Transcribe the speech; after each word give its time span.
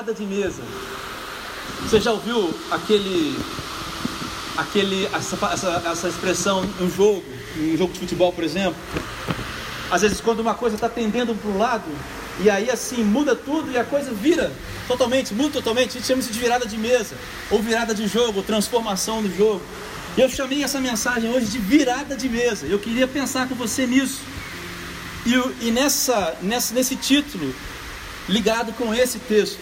virada 0.00 0.14
de 0.14 0.24
mesa. 0.24 0.62
Você 1.82 2.00
já 2.00 2.12
ouviu 2.12 2.54
aquele, 2.70 3.38
aquele, 4.56 5.06
essa, 5.06 5.36
essa, 5.52 5.82
essa 5.86 6.08
expressão 6.08 6.64
em 6.80 6.84
um 6.84 6.90
jogo, 6.90 7.22
em 7.56 7.74
um 7.74 7.76
jogo 7.76 7.92
de 7.92 7.98
futebol, 7.98 8.32
por 8.32 8.42
exemplo? 8.42 8.76
Às 9.90 10.02
vezes, 10.02 10.20
quando 10.20 10.40
uma 10.40 10.54
coisa 10.54 10.76
está 10.76 10.88
tendendo 10.88 11.34
para 11.34 11.50
o 11.50 11.58
lado, 11.58 11.84
e 12.42 12.48
aí 12.48 12.70
assim 12.70 13.04
muda 13.04 13.36
tudo 13.36 13.70
e 13.70 13.76
a 13.76 13.84
coisa 13.84 14.10
vira 14.12 14.50
totalmente, 14.88 15.34
muda 15.34 15.50
totalmente. 15.50 15.90
A 15.90 15.92
gente 15.92 16.06
chama 16.06 16.20
isso 16.20 16.32
de 16.32 16.38
virada 16.38 16.66
de 16.66 16.78
mesa, 16.78 17.14
ou 17.50 17.60
virada 17.60 17.94
de 17.94 18.06
jogo, 18.06 18.42
transformação 18.42 19.22
do 19.22 19.36
jogo. 19.36 19.60
Eu 20.16 20.28
chamei 20.28 20.64
essa 20.64 20.80
mensagem 20.80 21.30
hoje 21.30 21.46
de 21.46 21.58
virada 21.58 22.16
de 22.16 22.28
mesa. 22.28 22.66
Eu 22.66 22.78
queria 22.78 23.06
pensar 23.06 23.48
com 23.48 23.54
você 23.54 23.86
nisso. 23.86 24.20
E, 25.26 25.66
e 25.66 25.70
nessa, 25.70 26.36
nessa, 26.42 26.72
nesse 26.72 26.96
título, 26.96 27.54
ligado 28.30 28.72
com 28.72 28.94
esse 28.94 29.18
texto. 29.18 29.58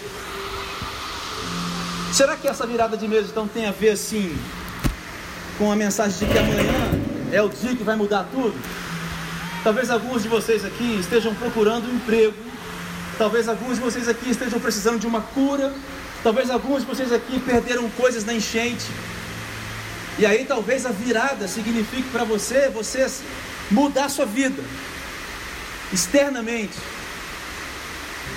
Será 2.18 2.36
que 2.36 2.48
essa 2.48 2.66
virada 2.66 2.96
de 2.96 3.06
mesa 3.06 3.28
então 3.30 3.46
tem 3.46 3.66
a 3.66 3.70
ver 3.70 3.90
assim 3.90 4.36
com 5.56 5.70
a 5.70 5.76
mensagem 5.76 6.18
de 6.18 6.26
que 6.26 6.36
amanhã 6.36 7.00
é 7.30 7.40
o 7.40 7.48
dia 7.48 7.76
que 7.76 7.84
vai 7.84 7.94
mudar 7.94 8.26
tudo? 8.32 8.60
Talvez 9.62 9.88
alguns 9.88 10.24
de 10.24 10.28
vocês 10.28 10.64
aqui 10.64 10.98
estejam 10.98 11.32
procurando 11.36 11.88
um 11.88 11.94
emprego. 11.94 12.34
Talvez 13.16 13.48
alguns 13.48 13.76
de 13.76 13.84
vocês 13.84 14.08
aqui 14.08 14.30
estejam 14.30 14.58
precisando 14.58 14.98
de 14.98 15.06
uma 15.06 15.20
cura. 15.20 15.72
Talvez 16.24 16.50
alguns 16.50 16.80
de 16.80 16.86
vocês 16.86 17.12
aqui 17.12 17.38
perderam 17.38 17.88
coisas 17.90 18.24
na 18.24 18.34
enchente. 18.34 18.86
E 20.18 20.26
aí 20.26 20.44
talvez 20.44 20.86
a 20.86 20.90
virada 20.90 21.46
signifique 21.46 22.10
para 22.10 22.24
você, 22.24 22.68
você 22.68 23.08
mudar 23.70 24.08
sua 24.08 24.26
vida 24.26 24.60
externamente. 25.92 26.76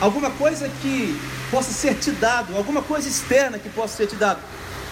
Alguma 0.01 0.31
coisa 0.31 0.67
que 0.81 1.15
possa 1.51 1.71
ser 1.71 1.93
te 1.93 2.09
dado, 2.09 2.57
alguma 2.57 2.81
coisa 2.81 3.07
externa 3.07 3.59
que 3.59 3.69
possa 3.69 3.97
ser 3.97 4.07
te 4.07 4.15
dado. 4.15 4.39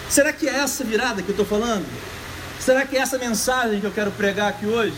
Será 0.08 0.32
que 0.32 0.48
é 0.48 0.54
essa 0.54 0.84
virada 0.84 1.24
que 1.24 1.30
eu 1.30 1.34
estou 1.34 1.46
falando? 1.46 1.86
Será 2.60 2.86
que 2.86 2.96
é 2.96 3.00
essa 3.00 3.18
mensagem 3.18 3.80
que 3.80 3.88
eu 3.88 3.92
quero 3.92 4.12
pregar 4.12 4.50
aqui 4.50 4.68
hoje? 4.68 4.94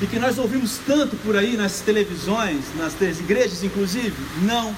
E 0.00 0.06
que 0.06 0.20
nós 0.20 0.38
ouvimos 0.38 0.78
tanto 0.86 1.16
por 1.16 1.36
aí 1.36 1.56
nas 1.56 1.80
televisões, 1.80 2.64
nas 2.76 2.94
igrejas 3.18 3.64
inclusive? 3.64 4.14
Não. 4.42 4.72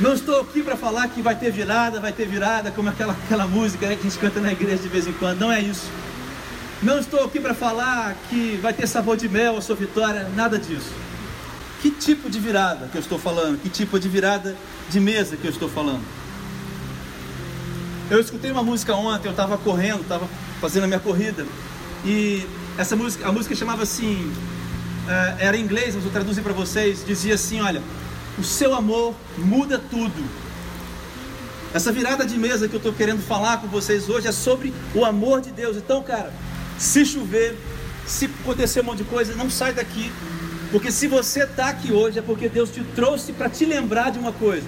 Não 0.00 0.14
estou 0.14 0.40
aqui 0.40 0.62
para 0.62 0.76
falar 0.76 1.08
que 1.08 1.20
vai 1.20 1.34
ter 1.34 1.50
virada, 1.50 1.98
vai 1.98 2.12
ter 2.12 2.28
virada, 2.28 2.70
como 2.70 2.88
aquela, 2.88 3.14
aquela 3.24 3.48
música 3.48 3.88
né, 3.88 3.96
que 3.96 4.06
a 4.06 4.10
gente 4.10 4.18
canta 4.18 4.40
na 4.40 4.52
igreja 4.52 4.82
de 4.82 4.88
vez 4.88 5.08
em 5.08 5.12
quando. 5.12 5.40
Não 5.40 5.50
é 5.50 5.60
isso. 5.60 5.90
Não 6.82 7.00
estou 7.00 7.24
aqui 7.24 7.40
para 7.40 7.54
falar 7.54 8.14
que 8.30 8.58
vai 8.62 8.72
ter 8.72 8.86
sabor 8.86 9.16
de 9.16 9.28
mel 9.28 9.56
a 9.56 9.62
sua 9.62 9.74
vitória, 9.74 10.28
nada 10.36 10.56
disso. 10.56 10.90
Que 11.84 11.90
tipo 11.90 12.30
de 12.30 12.40
virada 12.40 12.88
que 12.88 12.96
eu 12.96 13.00
estou 13.02 13.18
falando? 13.18 13.60
Que 13.60 13.68
tipo 13.68 14.00
de 14.00 14.08
virada 14.08 14.56
de 14.88 14.98
mesa 14.98 15.36
que 15.36 15.46
eu 15.46 15.50
estou 15.50 15.68
falando? 15.68 16.00
Eu 18.10 18.18
escutei 18.18 18.50
uma 18.50 18.62
música 18.62 18.94
ontem, 18.94 19.28
eu 19.28 19.32
estava 19.32 19.58
correndo, 19.58 20.00
estava 20.00 20.26
fazendo 20.62 20.84
a 20.84 20.86
minha 20.86 20.98
corrida, 20.98 21.44
e 22.02 22.46
essa 22.78 22.96
música, 22.96 23.28
a 23.28 23.32
música 23.32 23.54
chamava 23.54 23.82
assim, 23.82 24.14
uh, 24.14 25.36
era 25.38 25.58
em 25.58 25.60
inglês, 25.60 25.94
mas 25.94 26.02
eu 26.06 26.10
traduzi 26.10 26.40
para 26.40 26.54
vocês, 26.54 27.04
dizia 27.04 27.34
assim, 27.34 27.60
olha, 27.60 27.82
o 28.38 28.42
seu 28.42 28.74
amor 28.74 29.14
muda 29.36 29.78
tudo. 29.78 30.24
Essa 31.74 31.92
virada 31.92 32.24
de 32.24 32.38
mesa 32.38 32.66
que 32.66 32.76
eu 32.76 32.78
estou 32.78 32.94
querendo 32.94 33.20
falar 33.20 33.58
com 33.58 33.68
vocês 33.68 34.08
hoje 34.08 34.26
é 34.26 34.32
sobre 34.32 34.72
o 34.94 35.04
amor 35.04 35.42
de 35.42 35.50
Deus. 35.50 35.76
Então, 35.76 36.02
cara, 36.02 36.32
se 36.78 37.04
chover, 37.04 37.58
se 38.06 38.24
acontecer 38.40 38.80
um 38.80 38.84
monte 38.84 38.98
de 38.98 39.04
coisa, 39.04 39.34
não 39.34 39.50
sai 39.50 39.74
daqui. 39.74 40.10
Porque 40.70 40.90
se 40.90 41.06
você 41.06 41.44
está 41.44 41.68
aqui 41.68 41.92
hoje 41.92 42.18
é 42.18 42.22
porque 42.22 42.48
Deus 42.48 42.70
te 42.70 42.82
trouxe 42.82 43.32
para 43.32 43.48
te 43.48 43.64
lembrar 43.64 44.10
de 44.10 44.18
uma 44.18 44.32
coisa. 44.32 44.66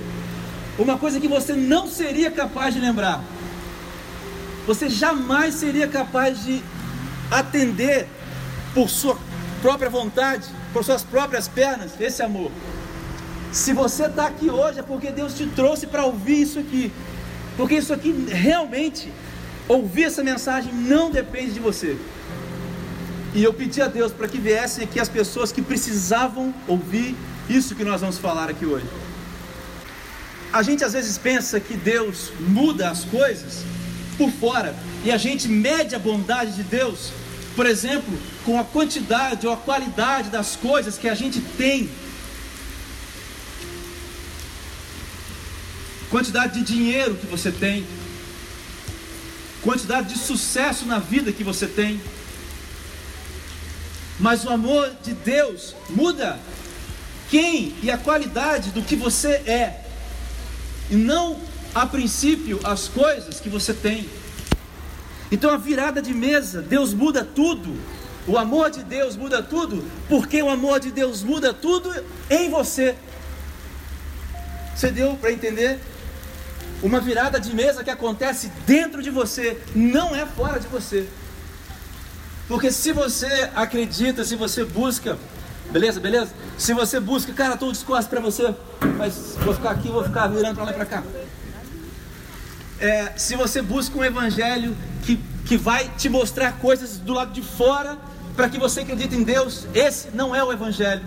Uma 0.79 0.99
coisa 0.99 1.19
que 1.19 1.29
você 1.29 1.55
não 1.55 1.87
seria 1.89 2.31
capaz 2.31 2.75
de 2.75 2.81
lembrar. 2.81 3.23
Você 4.67 4.89
jamais 4.89 5.55
seria 5.55 5.87
capaz 5.87 6.45
de 6.45 6.63
atender 7.31 8.07
por 8.75 8.91
sua 8.91 9.19
própria 9.63 9.89
vontade, 9.89 10.49
por 10.73 10.85
suas 10.85 11.03
próprias 11.03 11.49
pernas, 11.49 11.93
esse 11.99 12.23
amor. 12.23 12.51
Se 13.53 13.73
você 13.73 14.07
está 14.07 14.27
aqui 14.27 14.51
hoje 14.51 14.81
é 14.81 14.83
porque 14.83 15.11
Deus 15.11 15.35
te 15.35 15.47
trouxe 15.47 15.87
para 15.87 16.05
ouvir 16.05 16.43
isso 16.43 16.59
aqui. 16.59 16.93
Porque 17.57 17.77
isso 17.77 17.93
aqui 17.93 18.13
realmente 18.29 19.11
Ouvir 19.69 20.05
essa 20.05 20.23
mensagem 20.23 20.73
não 20.73 21.11
depende 21.11 21.53
de 21.53 21.61
você. 21.61 21.97
E 23.37 23.45
eu 23.45 23.53
pedi 23.53 23.83
a 23.83 23.87
Deus 23.87 24.13
para 24.13 24.27
que 24.27 24.39
viessem 24.39 24.83
aqui 24.83 24.99
as 24.99 25.11
pessoas 25.11 25.53
que 25.53 25.61
precisavam 25.61 26.55
ouvir 26.67 27.15
isso 27.51 27.75
que 27.75 27.85
nós 27.85 28.01
vamos 28.01 28.17
falar 28.17 28.49
aqui 28.49 28.65
hoje. 28.65 28.87
A 30.51 30.63
gente 30.63 30.83
às 30.83 30.95
vezes 30.95 31.19
pensa 31.19 31.61
que 31.61 31.77
Deus 31.77 32.33
muda 32.41 32.89
as 32.89 33.05
coisas 33.05 33.63
por 34.17 34.31
fora 34.31 34.75
e 35.05 35.13
a 35.13 35.19
gente 35.19 35.49
mede 35.49 35.95
a 35.95 35.99
bondade 35.99 36.53
de 36.53 36.63
Deus, 36.63 37.13
por 37.55 37.67
exemplo, 37.67 38.19
com 38.43 38.59
a 38.59 38.65
quantidade 38.65 39.47
ou 39.47 39.53
a 39.53 39.59
qualidade 39.59 40.31
das 40.31 40.57
coisas 40.57 40.97
que 40.97 41.07
a 41.07 41.15
gente 41.15 41.39
tem. 41.59 41.91
Quantidade 46.09 46.59
de 46.59 46.65
dinheiro 46.65 47.17
que 47.17 47.27
você 47.27 47.53
tem, 47.53 47.87
quantidade 49.63 50.15
de 50.15 50.19
sucesso 50.19 50.87
na 50.87 50.99
vida 50.99 51.31
que 51.33 51.45
você 51.45 51.67
tem. 51.67 52.01
Mas 54.19 54.45
o 54.45 54.51
amor 54.51 54.93
de 55.03 55.13
Deus 55.13 55.75
muda 55.91 56.39
quem 57.31 57.75
e 57.83 57.91
a 57.91 57.99
qualidade 57.99 58.71
do 58.71 58.83
que 58.83 58.97
você 58.97 59.43
é, 59.47 59.85
e 60.91 60.95
não 60.95 61.39
a 61.75 61.85
princípio 61.87 62.61
as 62.65 62.89
coisas 62.89 63.41
que 63.41 63.49
você 63.49 63.75
tem. 63.75 64.09
Então 65.31 65.51
a 65.51 65.57
virada 65.57 66.01
de 66.01 66.15
mesa, 66.15 66.63
Deus 66.63 66.95
muda 66.95 67.25
tudo. 67.25 67.77
O 68.27 68.37
amor 68.37 68.71
de 68.71 68.83
Deus 68.83 69.17
muda 69.17 69.43
tudo, 69.43 69.85
porque 70.09 70.43
o 70.43 70.51
amor 70.51 70.81
de 70.81 70.91
Deus 70.91 71.23
muda 71.23 71.53
tudo 71.53 71.93
em 72.31 72.51
você. 72.51 72.97
Você 74.75 74.91
deu 74.91 75.15
para 75.15 75.33
entender? 75.33 75.79
Uma 76.83 77.01
virada 77.01 77.41
de 77.41 77.55
mesa 77.55 77.85
que 77.85 77.91
acontece 77.91 78.51
dentro 78.67 79.03
de 79.03 79.11
você, 79.11 79.61
não 79.75 80.15
é 80.15 80.27
fora 80.27 80.59
de 80.59 80.67
você. 80.67 81.09
Porque 82.49 82.71
se 82.71 82.93
você 82.93 83.51
acredita, 83.55 84.25
se 84.25 84.37
você 84.37 84.65
busca, 84.65 85.19
beleza, 85.71 85.99
beleza? 85.99 86.31
Se 86.57 86.73
você 86.73 87.01
busca, 87.01 87.33
cara, 87.33 87.55
estou 87.55 87.73
disposto 87.73 88.09
para 88.09 88.21
você, 88.21 88.55
mas 88.97 89.37
vou 89.45 89.53
ficar 89.53 89.71
aqui, 89.71 89.89
vou 89.89 90.05
ficar 90.05 90.29
virando 90.29 90.55
para 90.55 90.65
lá 90.65 90.71
e 90.71 90.75
para 90.75 90.87
cá. 90.87 91.03
É, 92.79 93.13
se 93.17 93.35
você 93.35 93.61
busca 93.61 93.99
um 93.99 94.05
evangelho 94.05 94.77
que, 95.03 95.19
que 95.45 95.57
vai 95.57 95.91
te 95.97 96.09
mostrar 96.09 96.53
coisas 96.59 96.99
do 96.99 97.13
lado 97.13 97.33
de 97.33 97.43
fora, 97.43 97.99
para 98.37 98.49
que 98.49 98.59
você 98.59 98.81
acredite 98.81 99.15
em 99.15 99.23
Deus, 99.23 99.67
esse 99.75 100.11
não 100.15 100.35
é 100.35 100.45
o 100.45 100.53
evangelho. 100.53 101.03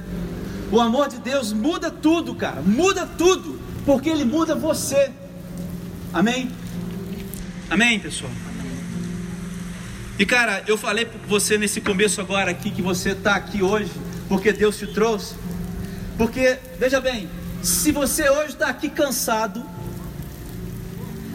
O 0.71 0.81
amor 0.81 1.07
de 1.07 1.17
Deus 1.17 1.53
muda 1.53 1.89
tudo, 1.89 2.35
cara, 2.35 2.61
muda 2.61 3.07
tudo, 3.17 3.59
porque 3.85 4.09
ele 4.09 4.25
muda 4.25 4.55
você. 4.55 5.11
Amém? 6.11 6.51
Amém, 7.69 7.99
pessoal? 7.99 8.31
E 10.19 10.25
cara, 10.25 10.61
eu 10.67 10.77
falei 10.77 11.05
para 11.05 11.17
você 11.25 11.57
nesse 11.57 11.79
começo 11.79 12.19
agora 12.19 12.51
aqui 12.51 12.69
que 12.69 12.81
você 12.81 13.11
está 13.11 13.35
aqui 13.35 13.63
hoje 13.63 13.89
porque 14.27 14.51
Deus 14.51 14.77
te 14.77 14.85
trouxe. 14.85 15.33
Porque, 16.17 16.59
veja 16.77 16.99
bem, 16.99 17.29
se 17.63 17.93
você 17.93 18.29
hoje 18.29 18.49
está 18.49 18.67
aqui 18.67 18.89
cansado, 18.89 19.65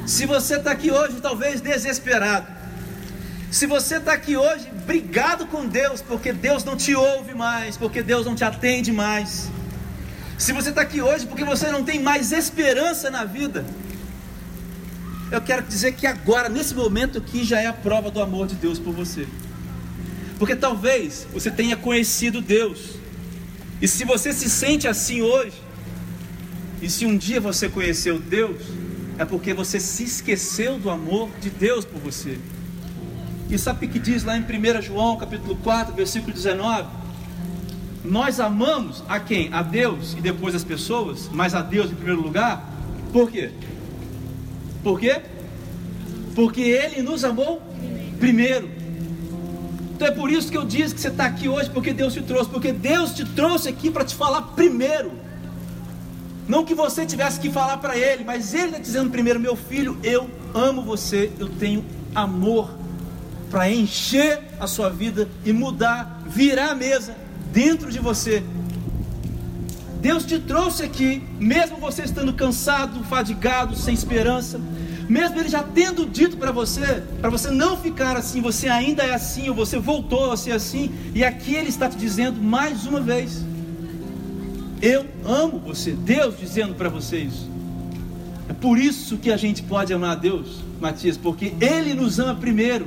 se 0.06 0.26
você 0.26 0.56
está 0.56 0.72
aqui 0.72 0.90
hoje 0.90 1.19
talvez 1.22 1.62
desesperado, 1.62 2.46
se 3.50 3.64
você 3.66 3.96
está 3.96 4.12
aqui 4.12 4.36
hoje 4.36 4.70
brigado 4.86 5.46
com 5.46 5.66
Deus 5.66 6.02
porque 6.02 6.31
Deus 6.31 6.62
não 6.62 6.76
te 6.76 6.94
ouve 6.94 7.34
mais, 7.34 7.78
porque 7.78 8.02
Deus 8.02 8.26
não 8.26 8.34
te 8.34 8.44
atende 8.44 8.92
mais, 8.92 9.50
se 10.36 10.52
você 10.52 10.69
está 10.69 10.82
aqui 10.82 11.00
hoje 11.00 11.25
porque 11.25 11.42
você 11.42 11.70
não 11.70 11.82
tem 11.82 12.02
mais 12.02 12.32
esperança 12.32 13.10
na 13.10 13.25
vida, 13.25 13.64
eu 15.31 15.41
quero 15.41 15.62
dizer 15.62 15.93
que 15.93 16.06
agora, 16.06 16.49
nesse 16.49 16.75
momento 16.75 17.19
aqui, 17.19 17.44
já 17.44 17.61
é 17.61 17.67
a 17.67 17.73
prova 17.73 18.11
do 18.11 18.21
amor 18.21 18.47
de 18.47 18.55
Deus 18.55 18.79
por 18.79 18.93
você. 18.93 19.26
Porque 20.38 20.55
talvez 20.55 21.26
você 21.32 21.50
tenha 21.50 21.76
conhecido 21.76 22.41
Deus. 22.41 22.97
E 23.81 23.88
se 23.88 24.05
você 24.05 24.32
se 24.32 24.49
sente 24.49 24.87
assim 24.87 25.23
hoje, 25.23 25.61
e 26.81 26.91
se 26.91 27.06
um 27.06 27.17
dia 27.17 27.41
você 27.41 27.69
conheceu 27.69 28.19
Deus, 28.19 28.61
é 29.19 29.25
porque 29.25 29.55
você 29.55 29.79
se 29.79 30.05
esqueceu 30.05 30.79
do 30.79 30.91
amor 30.91 31.31
de 31.41 31.50
Deus 31.50 31.85
por 31.85 32.00
você. 32.00 32.38
E 33.49 33.59
sabe 33.59 33.87
o 33.87 33.88
que 33.88 33.99
diz 33.99 34.25
lá 34.25 34.37
em 34.37 34.43
1 34.43 34.82
João 34.82 35.17
capítulo 35.17 35.56
4, 35.56 35.94
versículo 35.94 36.32
19? 36.32 36.88
Nós 38.05 38.41
amamos 38.41 39.03
a 39.09 39.19
quem? 39.19 39.53
A 39.53 39.62
Deus 39.62 40.15
e 40.15 40.20
depois 40.20 40.55
as 40.55 40.65
pessoas, 40.65 41.31
mas 41.32 41.55
a 41.55 41.62
Deus 41.62 41.91
em 41.91 41.94
primeiro 41.94 42.20
lugar. 42.20 42.70
Por 43.12 43.31
quê? 43.31 43.50
Por 44.84 45.00
quê? 45.00 45.22
Porque 46.34 46.60
Ele 46.60 47.02
nos 47.02 47.25
amou 47.25 47.60
primeiro. 48.20 48.70
Então 49.94 50.06
é 50.06 50.10
por 50.10 50.31
isso 50.31 50.50
que 50.50 50.56
eu 50.56 50.64
disse 50.64 50.94
que 50.94 51.00
você 51.00 51.08
está 51.08 51.25
aqui 51.25 51.48
hoje, 51.48 51.70
porque 51.70 51.92
Deus 51.92 52.12
te 52.12 52.20
trouxe, 52.20 52.50
porque 52.50 52.72
Deus 52.72 53.14
te 53.14 53.25
trouxe 53.25 53.69
aqui 53.69 53.90
para 53.90 54.04
te 54.04 54.14
falar 54.14 54.42
primeiro. 54.54 55.12
Não 56.46 56.64
que 56.64 56.75
você 56.75 57.06
tivesse 57.06 57.40
que 57.40 57.50
falar 57.50 57.78
para 57.78 57.96
ele, 57.96 58.22
mas 58.22 58.52
ele 58.52 58.66
está 58.66 58.78
dizendo 58.78 59.10
primeiro: 59.10 59.40
Meu 59.40 59.56
filho, 59.56 59.96
eu 60.02 60.28
amo 60.52 60.82
você, 60.82 61.32
eu 61.38 61.48
tenho 61.48 61.84
amor 62.14 62.70
para 63.50 63.70
encher 63.70 64.42
a 64.60 64.66
sua 64.66 64.90
vida 64.90 65.28
e 65.44 65.52
mudar, 65.52 66.22
virar 66.26 66.72
a 66.72 66.75
mesa 66.75 67.16
dentro 67.52 67.90
de 67.90 67.98
você. 67.98 68.42
Deus 70.05 70.27
te 70.27 70.39
trouxe 70.39 70.83
aqui, 70.83 71.23
mesmo 71.41 71.79
você 71.79 72.03
estando 72.03 72.31
cansado, 72.35 73.03
fadigado, 73.05 73.75
sem 73.75 73.95
esperança, 73.95 74.61
mesmo 75.09 75.41
Ele 75.41 75.49
já 75.49 75.62
tendo 75.62 76.05
dito 76.05 76.37
para 76.37 76.53
você, 76.53 77.03
para 77.23 77.31
você 77.31 77.51
não 77.51 77.75
ficar 77.75 78.15
assim, 78.15 78.43
você 78.43 78.69
ainda 78.69 79.03
é 79.03 79.15
assim, 79.15 79.49
ou 79.49 79.55
você 79.55 79.79
voltou 79.79 80.31
a 80.31 80.37
ser 80.37 80.53
assim, 80.53 80.93
e 81.15 81.25
aqui 81.25 81.55
Ele 81.55 81.71
está 81.71 81.89
te 81.89 81.97
dizendo 81.97 82.39
mais 82.39 82.85
uma 82.85 83.01
vez: 83.01 83.43
Eu 84.83 85.06
amo 85.25 85.59
você, 85.59 85.93
Deus 85.93 86.39
dizendo 86.39 86.75
para 86.75 86.91
você 86.91 87.21
isso. 87.21 87.51
É 88.47 88.53
por 88.53 88.77
isso 88.77 89.17
que 89.17 89.33
a 89.33 89.39
gente 89.39 89.62
pode 89.62 89.91
amar 89.95 90.11
a 90.11 90.17
Deus, 90.17 90.59
Matias, 90.83 91.17
porque 91.17 91.55
Ele 91.59 91.95
nos 91.95 92.19
ama 92.19 92.35
primeiro. 92.35 92.87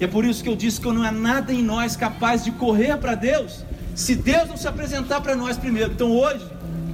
E 0.00 0.04
é 0.04 0.08
por 0.08 0.24
isso 0.24 0.42
que 0.42 0.48
eu 0.48 0.56
disse 0.56 0.80
que 0.80 0.90
não 0.90 1.02
há 1.02 1.12
nada 1.12 1.52
em 1.52 1.62
nós 1.62 1.94
capaz 1.94 2.42
de 2.42 2.52
correr 2.52 2.96
para 2.96 3.14
Deus, 3.14 3.66
se 3.94 4.14
Deus 4.14 4.48
não 4.48 4.56
se 4.56 4.66
apresentar 4.66 5.20
para 5.20 5.36
nós 5.36 5.56
primeiro. 5.56 5.92
Então 5.92 6.10
hoje, 6.10 6.44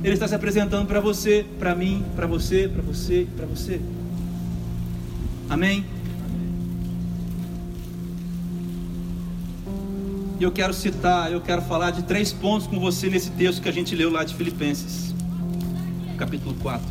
Ele 0.03 0.15
está 0.15 0.27
se 0.27 0.35
apresentando 0.35 0.87
para 0.87 1.01
você, 1.01 1.45
para 1.59 1.75
mim, 1.75 2.05
para 2.15 2.27
você, 2.27 2.69
para 2.69 2.83
você, 2.83 3.27
para 3.37 3.47
você. 3.47 3.81
Amém? 5.49 5.85
E 10.39 10.43
eu 10.45 10.53
quero 10.53 10.73
citar, 10.73 11.33
eu 11.33 11.41
quero 11.41 11.63
falar 11.63 11.91
de 11.91 12.05
três 12.05 12.33
pontos 12.33 12.69
com 12.69 12.79
você 12.79 13.09
nesse 13.11 13.31
texto 13.31 13.61
que 13.61 13.69
a 13.69 13.73
gente 13.73 13.95
leu 13.97 14.09
lá 14.09 14.23
de 14.23 14.37
Filipenses, 14.37 15.13
capítulo 16.17 16.55
4. 16.61 16.87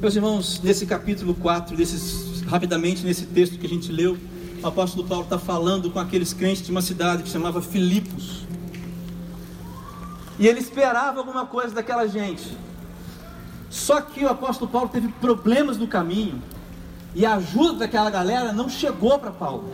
Meus 0.00 0.16
irmãos, 0.16 0.62
nesse 0.64 0.86
capítulo 0.86 1.34
4, 1.34 1.76
desses, 1.76 2.40
rapidamente 2.46 3.04
nesse 3.04 3.26
texto 3.26 3.58
que 3.58 3.66
a 3.66 3.68
gente 3.68 3.92
leu, 3.92 4.16
o 4.62 4.66
apóstolo 4.66 5.06
Paulo 5.06 5.24
está 5.24 5.38
falando 5.38 5.90
com 5.90 5.98
aqueles 5.98 6.32
crentes 6.32 6.62
de 6.62 6.70
uma 6.70 6.82
cidade 6.82 7.22
que 7.22 7.28
chamava 7.28 7.62
Filipos. 7.62 8.42
E 10.38 10.46
ele 10.46 10.60
esperava 10.60 11.18
alguma 11.18 11.46
coisa 11.46 11.74
daquela 11.74 12.06
gente. 12.06 12.56
Só 13.70 14.00
que 14.00 14.24
o 14.24 14.28
apóstolo 14.28 14.70
Paulo 14.70 14.88
teve 14.88 15.08
problemas 15.08 15.78
no 15.78 15.86
caminho 15.86 16.42
e 17.14 17.24
a 17.24 17.34
ajuda 17.34 17.80
daquela 17.80 18.10
galera 18.10 18.52
não 18.52 18.68
chegou 18.68 19.18
para 19.18 19.30
Paulo. 19.30 19.70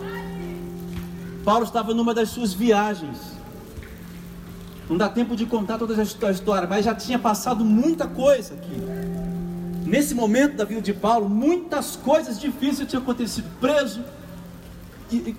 Paulo 1.43 1.63
estava 1.63 1.93
numa 1.93 2.13
das 2.13 2.29
suas 2.29 2.53
viagens. 2.53 3.17
Não 4.89 4.97
dá 4.97 5.09
tempo 5.09 5.35
de 5.35 5.45
contar 5.45 5.77
toda 5.77 5.95
a 5.99 6.31
história, 6.31 6.67
mas 6.67 6.85
já 6.85 6.95
tinha 6.95 7.19
passado 7.19 7.65
muita 7.65 8.07
coisa 8.07 8.53
aqui. 8.53 8.77
Nesse 9.85 10.13
momento 10.13 10.57
da 10.57 10.65
vida 10.65 10.81
de 10.81 10.93
Paulo, 10.93 11.29
muitas 11.29 11.95
coisas 11.95 12.39
difíceis 12.39 12.89
tinham 12.89 13.01
acontecido. 13.01 13.49
Preso, 13.59 14.01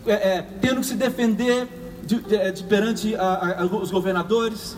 é, 0.07 0.13
é, 0.13 0.43
tendo 0.61 0.81
que 0.81 0.87
se 0.87 0.95
defender 0.95 1.69
de, 2.05 2.21
de, 2.21 2.53
de 2.53 2.65
perante 2.65 3.15
a, 3.15 3.63
a, 3.63 3.65
os 3.65 3.91
governadores, 3.91 4.77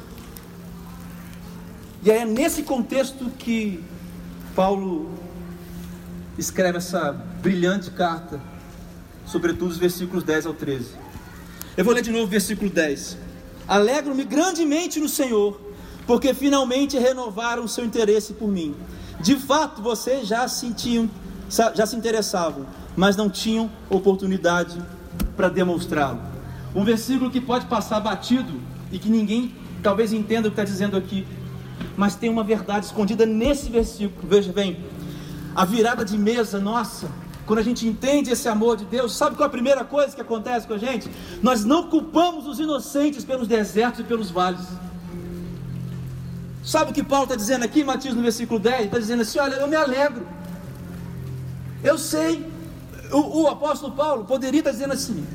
e 2.03 2.11
é 2.11 2.25
nesse 2.25 2.63
contexto 2.63 3.27
que 3.39 3.83
Paulo 4.55 5.11
escreve 6.39 6.79
essa 6.79 7.13
brilhante 7.13 7.91
carta, 7.91 8.41
sobretudo 9.27 9.71
os 9.71 9.77
versículos 9.77 10.25
10 10.25 10.47
ao 10.47 10.55
13. 10.55 10.95
Eu 11.77 11.85
vou 11.85 11.95
ler 11.95 12.03
de 12.03 12.11
novo 12.11 12.25
o 12.25 12.27
versículo 12.27 12.71
10. 12.71 13.17
Alegro-me 13.69 14.25
grandemente 14.25 14.99
no 14.99 15.09
Senhor, 15.09 15.61
porque 16.07 16.35
finalmente 16.35 16.99
renovaram 16.99 17.65
o 17.65 17.69
seu 17.69 17.85
interesse 17.85 18.33
por 18.33 18.49
mim. 18.49 18.75
De 19.21 19.37
fato, 19.37 19.83
vocês 19.83 20.27
já 20.27 20.49
sentiam, 20.49 21.09
já 21.49 21.87
se 21.87 21.95
interessavam, 21.95 22.67
mas 23.01 23.17
não 23.17 23.31
tinham 23.31 23.71
oportunidade 23.89 24.79
para 25.35 25.49
demonstrá-lo. 25.49 26.21
Um 26.75 26.85
versículo 26.85 27.31
que 27.31 27.41
pode 27.41 27.65
passar 27.65 27.99
batido 27.99 28.61
e 28.93 28.99
que 28.99 29.09
ninguém 29.09 29.55
talvez 29.83 30.13
entenda 30.13 30.49
o 30.49 30.51
que 30.51 30.61
está 30.61 30.71
dizendo 30.71 30.99
aqui, 30.99 31.27
mas 31.97 32.15
tem 32.15 32.29
uma 32.29 32.45
verdade 32.45 32.85
escondida 32.85 33.25
nesse 33.25 33.71
versículo. 33.71 34.29
Veja 34.29 34.53
bem, 34.53 34.85
a 35.57 35.65
virada 35.65 36.05
de 36.05 36.19
mesa 36.19 36.61
nossa, 36.61 37.11
quando 37.47 37.61
a 37.61 37.63
gente 37.63 37.87
entende 37.87 38.31
esse 38.31 38.47
amor 38.51 38.77
de 38.77 38.85
Deus, 38.85 39.17
sabe 39.17 39.35
qual 39.35 39.47
é 39.47 39.49
a 39.49 39.51
primeira 39.51 39.83
coisa 39.83 40.15
que 40.15 40.21
acontece 40.21 40.67
com 40.67 40.75
a 40.75 40.79
gente? 40.79 41.09
Nós 41.43 41.65
não 41.65 41.89
culpamos 41.89 42.47
os 42.47 42.61
inocentes 42.61 43.25
pelos 43.25 43.49
desertos 43.49 44.01
e 44.01 44.05
pelos 44.05 44.31
vales. 44.31 44.67
Sabe 46.63 46.91
o 46.91 46.95
que 46.95 47.03
Paulo 47.03 47.25
está 47.25 47.35
dizendo 47.35 47.65
aqui, 47.65 47.83
Matias, 47.83 48.15
no 48.15 48.21
versículo 48.21 48.61
10? 48.61 48.85
Está 48.85 48.99
dizendo 48.99 49.23
assim: 49.23 49.39
Olha, 49.39 49.55
eu 49.55 49.67
me 49.67 49.77
alegro. 49.77 50.27
Eu 51.83 51.97
sei. 51.97 52.50
O, 53.13 53.43
o 53.43 53.49
apóstolo 53.49 53.93
Paulo 53.93 54.25
poderia 54.25 54.61
estar 54.61 54.71
dizendo 54.71 54.93
assim: 54.93 55.27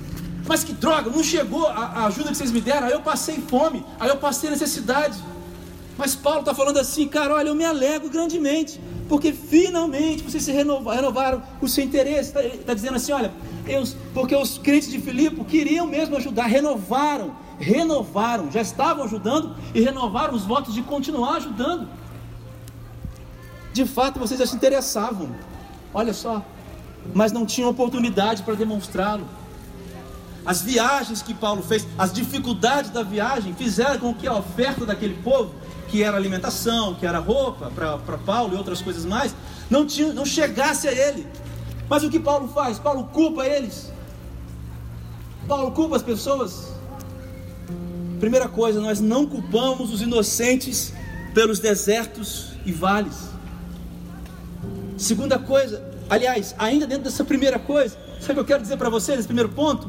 Mas 0.47 0.63
que 0.63 0.73
droga, 0.73 1.09
não 1.09 1.23
chegou 1.23 1.67
a, 1.67 1.71
a 1.71 2.05
ajuda 2.07 2.31
que 2.31 2.37
vocês 2.37 2.51
me 2.51 2.61
deram. 2.61 2.87
Aí 2.87 2.93
eu 2.93 3.01
passei 3.01 3.35
fome, 3.47 3.85
aí 3.99 4.09
eu 4.09 4.17
passei 4.17 4.49
necessidade. 4.49 5.17
Mas 5.97 6.15
Paulo 6.15 6.41
está 6.41 6.53
falando 6.53 6.77
assim, 6.77 7.07
cara, 7.07 7.35
olha, 7.35 7.49
eu 7.49 7.55
me 7.55 7.63
alegro 7.63 8.09
grandemente, 8.09 8.79
porque 9.07 9.31
finalmente 9.31 10.23
vocês 10.23 10.43
se 10.43 10.51
renovaram, 10.51 10.97
renovaram 10.97 11.43
o 11.61 11.69
seu 11.69 11.83
interesse. 11.83 12.37
Está 12.37 12.65
tá 12.65 12.73
dizendo 12.73 12.95
assim, 12.95 13.13
olha, 13.13 13.31
eu, 13.65 13.83
porque 14.13 14.35
os 14.35 14.57
crentes 14.57 14.89
de 14.89 14.99
Filipe 14.99 15.41
queriam 15.45 15.87
mesmo 15.87 16.17
ajudar, 16.17 16.47
renovaram, 16.47 17.35
renovaram, 17.57 18.51
já 18.51 18.61
estavam 18.61 19.05
ajudando 19.05 19.55
e 19.73 19.81
renovaram 19.81 20.33
os 20.33 20.43
votos 20.43 20.73
de 20.73 20.81
continuar 20.81 21.37
ajudando. 21.37 21.87
De 23.71 23.85
fato, 23.85 24.19
vocês 24.19 24.39
já 24.39 24.45
se 24.45 24.55
interessavam, 24.55 25.33
olha 25.93 26.13
só, 26.13 26.43
mas 27.13 27.31
não 27.31 27.45
tinham 27.45 27.69
oportunidade 27.69 28.43
para 28.43 28.55
demonstrá-lo. 28.55 29.27
As 30.45 30.61
viagens 30.61 31.21
que 31.21 31.33
Paulo 31.33 31.63
fez, 31.63 31.87
as 31.97 32.13
dificuldades 32.13 32.91
da 32.91 33.01
viagem, 33.01 33.53
fizeram 33.55 33.99
com 33.99 34.13
que 34.13 34.27
a 34.27 34.33
oferta 34.33 34.85
daquele 34.85 35.15
povo 35.15 35.53
que 35.87 36.03
era 36.03 36.15
alimentação, 36.15 36.93
que 36.95 37.05
era 37.05 37.19
roupa 37.19 37.71
para 37.71 38.17
Paulo 38.17 38.53
e 38.53 38.57
outras 38.57 38.81
coisas 38.81 39.05
mais, 39.05 39.35
não, 39.69 39.85
tinha, 39.85 40.13
não 40.13 40.25
chegasse 40.25 40.87
a 40.87 40.91
ele. 40.91 41.25
Mas 41.89 42.03
o 42.03 42.09
que 42.09 42.19
Paulo 42.19 42.47
faz? 42.47 42.77
Paulo 42.77 43.05
culpa 43.05 43.45
eles. 43.45 43.91
Paulo 45.47 45.71
culpa 45.71 45.95
as 45.95 46.03
pessoas. 46.03 46.73
Primeira 48.19 48.47
coisa, 48.47 48.79
nós 48.79 48.99
não 48.99 49.25
culpamos 49.25 49.93
os 49.93 50.01
inocentes 50.01 50.93
pelos 51.33 51.59
desertos 51.59 52.53
e 52.65 52.71
vales. 52.71 53.29
Segunda 54.97 55.37
coisa, 55.37 55.94
aliás, 56.09 56.55
ainda 56.57 56.85
dentro 56.85 57.05
dessa 57.05 57.23
primeira 57.23 57.59
coisa, 57.59 57.97
sabe 58.19 58.31
o 58.31 58.35
que 58.35 58.39
eu 58.39 58.45
quero 58.45 58.61
dizer 58.61 58.77
para 58.77 58.89
vocês, 58.89 59.19
esse 59.19 59.27
primeiro 59.27 59.49
ponto? 59.49 59.87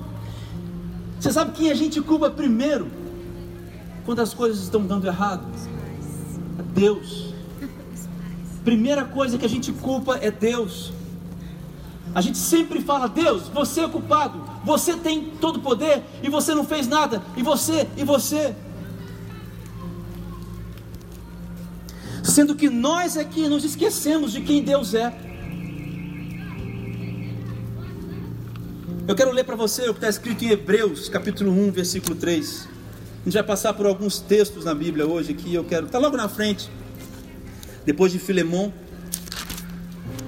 Você 1.18 1.32
sabe 1.32 1.52
quem 1.52 1.70
a 1.70 1.74
gente 1.74 2.00
culpa 2.00 2.30
primeiro 2.30 2.88
quando 4.04 4.20
as 4.20 4.34
coisas 4.34 4.62
estão 4.62 4.86
dando 4.86 5.06
errado? 5.06 5.46
Deus. 6.74 7.34
Primeira 8.64 9.04
coisa 9.04 9.38
que 9.38 9.44
a 9.44 9.48
gente 9.48 9.72
culpa 9.72 10.18
é 10.20 10.30
Deus. 10.30 10.92
A 12.14 12.20
gente 12.20 12.38
sempre 12.38 12.80
fala: 12.80 13.08
Deus, 13.08 13.48
você 13.48 13.82
é 13.82 13.88
culpado, 13.88 14.42
você 14.64 14.94
tem 14.94 15.32
todo 15.40 15.56
o 15.56 15.60
poder 15.60 16.02
e 16.22 16.28
você 16.28 16.54
não 16.54 16.64
fez 16.64 16.86
nada, 16.86 17.22
e 17.36 17.42
você, 17.42 17.88
e 17.96 18.04
você. 18.04 18.54
Sendo 22.22 22.54
que 22.54 22.68
nós 22.68 23.16
aqui 23.16 23.48
nos 23.48 23.64
esquecemos 23.64 24.32
de 24.32 24.40
quem 24.40 24.62
Deus 24.62 24.94
é. 24.94 25.35
Eu 29.08 29.14
quero 29.14 29.30
ler 29.30 29.44
para 29.44 29.54
você 29.54 29.82
o 29.82 29.94
que 29.94 29.98
está 29.98 30.08
escrito 30.08 30.44
em 30.44 30.50
Hebreus, 30.50 31.08
capítulo 31.08 31.52
1, 31.52 31.70
versículo 31.70 32.16
3. 32.16 32.68
A 33.20 33.24
gente 33.24 33.34
vai 33.34 33.42
passar 33.44 33.72
por 33.72 33.86
alguns 33.86 34.18
textos 34.18 34.64
na 34.64 34.74
Bíblia 34.74 35.06
hoje 35.06 35.30
aqui. 35.30 35.54
Eu 35.54 35.62
quero. 35.62 35.86
Está 35.86 35.96
logo 36.00 36.16
na 36.16 36.28
frente. 36.28 36.68
Depois 37.84 38.10
de 38.10 38.18
Filemão. 38.18 38.74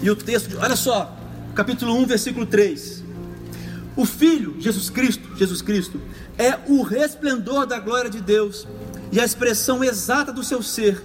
E 0.01 0.09
o 0.09 0.15
texto. 0.15 0.51
De, 0.51 0.57
olha 0.59 0.77
só. 0.77 1.13
Capítulo 1.57 1.93
1, 1.97 2.07
versículo 2.07 2.47
3. 2.47 3.03
O 3.97 4.05
Filho, 4.05 4.55
Jesus 4.61 4.89
Cristo, 4.89 5.37
Jesus 5.37 5.61
Cristo, 5.61 6.01
é 6.39 6.57
o 6.69 6.83
resplendor 6.83 7.67
da 7.67 7.81
glória 7.81 8.09
de 8.09 8.21
Deus 8.21 8.65
e 9.11 9.19
a 9.19 9.25
expressão 9.25 9.83
exata 9.83 10.33
do 10.33 10.45
seu 10.45 10.63
ser, 10.63 11.03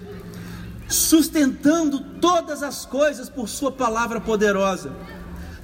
sustentando 0.87 2.01
todas 2.21 2.61
as 2.61 2.85
coisas 2.85 3.29
por 3.29 3.49
Sua 3.49 3.71
palavra 3.71 4.21
poderosa. 4.21 4.91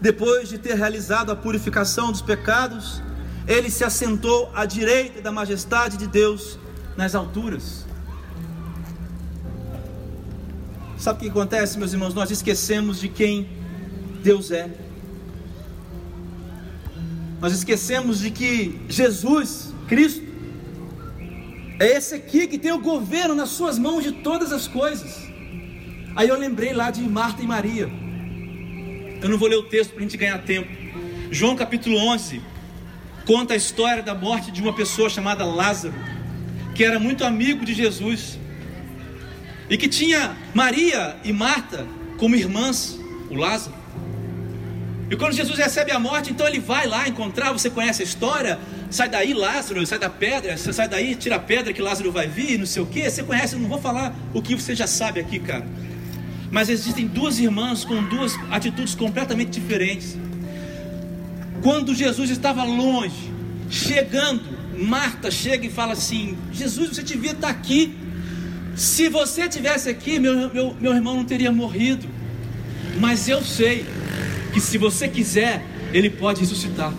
Depois 0.01 0.49
de 0.49 0.57
ter 0.57 0.75
realizado 0.75 1.31
a 1.31 1.35
purificação 1.35 2.11
dos 2.11 2.21
pecados, 2.21 3.01
ele 3.47 3.69
se 3.69 3.83
assentou 3.83 4.49
à 4.53 4.65
direita 4.65 5.21
da 5.21 5.31
majestade 5.31 5.97
de 5.97 6.07
Deus 6.07 6.57
nas 6.95 7.15
alturas. 7.15 7.85
Sabe 10.97 11.19
o 11.19 11.21
que 11.23 11.29
acontece, 11.29 11.77
meus 11.77 11.93
irmãos? 11.93 12.13
Nós 12.13 12.29
esquecemos 12.31 12.99
de 12.99 13.07
quem 13.07 13.49
Deus 14.23 14.51
é. 14.51 14.69
Nós 17.41 17.53
esquecemos 17.53 18.19
de 18.19 18.31
que 18.31 18.81
Jesus, 18.89 19.73
Cristo, 19.87 20.29
É 21.81 21.87
esse 21.95 22.13
aqui 22.13 22.45
que 22.45 22.57
tem 22.57 22.73
o 22.73 22.79
governo 22.79 23.33
nas 23.33 23.51
suas 23.51 23.79
mãos 23.79 24.03
de 24.03 24.11
todas 24.11 24.51
as 24.51 24.67
coisas. 24.67 25.15
Aí 26.13 26.27
eu 26.27 26.37
lembrei 26.37 26.73
lá 26.73 26.91
de 26.91 27.01
Marta 27.03 27.41
e 27.41 27.47
Maria. 27.47 27.89
Eu 29.21 29.27
não 29.27 29.37
vou 29.37 29.49
ler 29.49 29.57
o 29.57 29.63
texto 29.63 29.91
para 29.91 29.99
a 29.99 30.01
gente 30.03 30.15
ganhar 30.15 30.37
tempo. 30.39 30.69
João 31.29 31.55
capítulo 31.55 31.97
11 31.97 32.41
conta 33.25 33.53
a 33.53 33.57
história 33.57 34.01
da 34.01 34.15
morte 34.15 34.49
de 34.49 34.61
uma 34.61 34.73
pessoa 34.73 35.09
chamada 35.09 35.45
Lázaro, 35.45 35.93
que 36.73 36.83
era 36.83 36.99
muito 36.99 37.23
amigo 37.23 37.65
de 37.65 37.73
Jesus 37.73 38.39
e 39.69 39.77
que 39.77 39.87
tinha 39.87 40.35
Maria 40.53 41.17
e 41.23 41.33
Marta 41.33 41.85
como 42.17 42.35
irmãs, 42.35 42.97
o 43.29 43.35
Lázaro. 43.35 43.75
E 45.11 45.15
quando 45.15 45.33
Jesus 45.33 45.57
recebe 45.57 45.91
a 45.91 45.99
morte, 45.99 46.31
então 46.31 46.47
ele 46.47 46.59
vai 46.59 46.87
lá 46.87 47.07
encontrar, 47.07 47.51
você 47.51 47.69
conhece 47.69 48.01
a 48.01 48.05
história? 48.05 48.59
Sai 48.89 49.09
daí, 49.09 49.33
Lázaro, 49.33 49.85
sai 49.85 49.99
da 49.99 50.09
pedra, 50.09 50.55
sai 50.57 50.87
daí, 50.87 51.15
tira 51.15 51.35
a 51.35 51.39
pedra 51.39 51.73
que 51.73 51.81
Lázaro 51.81 52.11
vai 52.11 52.27
vir, 52.27 52.57
não 52.57 52.65
sei 52.65 52.81
o 52.81 52.85
que. 52.85 53.09
Você 53.09 53.23
conhece, 53.23 53.55
eu 53.55 53.59
não 53.59 53.67
vou 53.67 53.79
falar 53.79 54.15
o 54.33 54.41
que 54.41 54.55
você 54.55 54.75
já 54.75 54.87
sabe 54.87 55.19
aqui, 55.19 55.39
cara. 55.39 55.65
Mas 56.51 56.69
existem 56.69 57.07
duas 57.07 57.39
irmãs 57.39 57.85
com 57.85 58.03
duas 58.03 58.35
atitudes 58.49 58.95
completamente 58.95 59.51
diferentes. 59.51 60.17
Quando 61.61 61.93
Jesus 61.93 62.29
estava 62.29 62.63
longe, 62.63 63.31
chegando, 63.69 64.41
Marta 64.77 65.29
chega 65.29 65.65
e 65.67 65.69
fala 65.69 65.93
assim: 65.93 66.37
Jesus, 66.51 66.89
você 66.89 67.03
devia 67.03 67.31
estar 67.31 67.49
aqui. 67.49 67.95
Se 68.75 69.09
você 69.09 69.47
tivesse 69.49 69.89
aqui, 69.89 70.19
meu, 70.19 70.49
meu, 70.53 70.75
meu 70.79 70.95
irmão 70.95 71.17
não 71.17 71.25
teria 71.25 71.51
morrido. 71.51 72.07
Mas 72.99 73.27
eu 73.27 73.43
sei 73.43 73.85
que 74.53 74.59
se 74.59 74.77
você 74.77 75.07
quiser, 75.07 75.63
ele 75.93 76.09
pode 76.09 76.39
ressuscitar. 76.39 76.93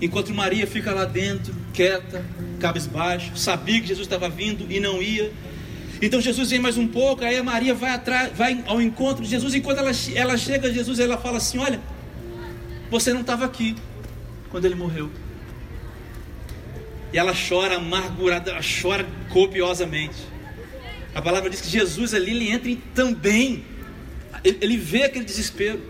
Enquanto 0.00 0.34
Maria 0.34 0.66
fica 0.66 0.92
lá 0.92 1.04
dentro, 1.04 1.54
quieta, 1.72 2.24
cabisbaixo, 2.58 3.36
sabia 3.36 3.80
que 3.80 3.86
Jesus 3.86 4.06
estava 4.06 4.28
vindo 4.28 4.66
e 4.70 4.80
não 4.80 5.00
ia. 5.02 5.32
Então 6.04 6.20
Jesus 6.20 6.50
vem 6.50 6.58
mais 6.58 6.76
um 6.76 6.86
pouco, 6.86 7.24
aí 7.24 7.38
a 7.38 7.42
Maria 7.42 7.74
vai 7.74 7.90
atrás, 7.90 8.30
vai 8.36 8.62
ao 8.66 8.78
encontro 8.80 9.24
de 9.24 9.30
Jesus. 9.30 9.54
Enquanto 9.54 9.78
ela, 9.78 9.90
ela 10.14 10.36
chega 10.36 10.68
a 10.68 10.70
Jesus, 10.70 10.98
ela 10.98 11.16
fala 11.16 11.38
assim: 11.38 11.56
Olha, 11.56 11.80
você 12.90 13.12
não 13.14 13.22
estava 13.22 13.46
aqui 13.46 13.74
quando 14.50 14.66
ele 14.66 14.74
morreu. 14.74 15.10
E 17.10 17.18
ela 17.18 17.32
chora 17.32 17.76
amargurada, 17.76 18.50
ela 18.50 18.60
chora 18.82 19.06
copiosamente. 19.30 20.16
A 21.14 21.22
palavra 21.22 21.48
diz 21.48 21.62
que 21.62 21.70
Jesus 21.70 22.12
ali 22.12 22.32
ele 22.32 22.50
entra 22.50 22.68
em 22.68 22.76
também 22.94 23.64
ele 24.44 24.76
vê 24.76 25.04
aquele 25.04 25.24
desespero. 25.24 25.80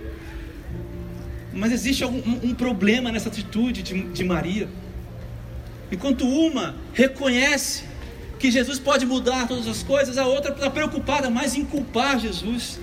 Mas 1.52 1.72
existe 1.72 2.04
algum, 2.04 2.20
um 2.40 2.54
problema 2.54 3.10
nessa 3.10 3.28
atitude 3.28 3.82
de, 3.82 4.02
de 4.02 4.22
Maria. 4.22 4.68
Enquanto 5.90 6.24
uma 6.24 6.76
reconhece 6.92 7.82
que 8.38 8.50
Jesus 8.50 8.78
pode 8.78 9.06
mudar 9.06 9.46
todas 9.48 9.66
as 9.66 9.82
coisas, 9.82 10.18
a 10.18 10.26
outra 10.26 10.52
está 10.52 10.70
preocupada 10.70 11.30
mais 11.30 11.54
em 11.54 11.64
culpar 11.64 12.18
Jesus. 12.18 12.78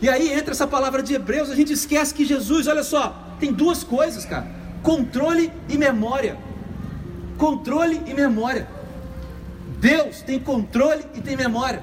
E 0.00 0.08
aí 0.08 0.32
entra 0.32 0.52
essa 0.52 0.66
palavra 0.66 1.02
de 1.02 1.14
Hebreus, 1.14 1.50
a 1.50 1.54
gente 1.54 1.72
esquece 1.72 2.12
que 2.14 2.24
Jesus, 2.24 2.66
olha 2.66 2.82
só, 2.82 3.36
tem 3.40 3.52
duas 3.52 3.82
coisas, 3.84 4.24
cara: 4.24 4.46
controle 4.82 5.52
e 5.68 5.76
memória. 5.76 6.36
Controle 7.38 8.00
e 8.06 8.14
memória. 8.14 8.68
Deus 9.80 10.22
tem 10.22 10.38
controle 10.38 11.04
e 11.14 11.20
tem 11.20 11.36
memória. 11.36 11.82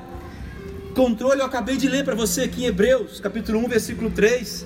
Controle 0.95 1.41
eu 1.41 1.45
acabei 1.45 1.77
de 1.77 1.87
ler 1.87 2.03
para 2.03 2.15
você 2.15 2.41
aqui 2.41 2.63
em 2.63 2.67
Hebreus, 2.67 3.19
capítulo 3.19 3.59
1, 3.59 3.67
versículo 3.67 4.09
3. 4.09 4.65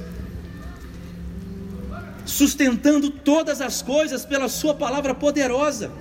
Sustentando 2.26 3.10
todas 3.10 3.62
as 3.62 3.82
coisas 3.82 4.26
pela 4.26 4.48
Sua 4.48 4.74
palavra 4.74 5.14
poderosa. 5.14 5.92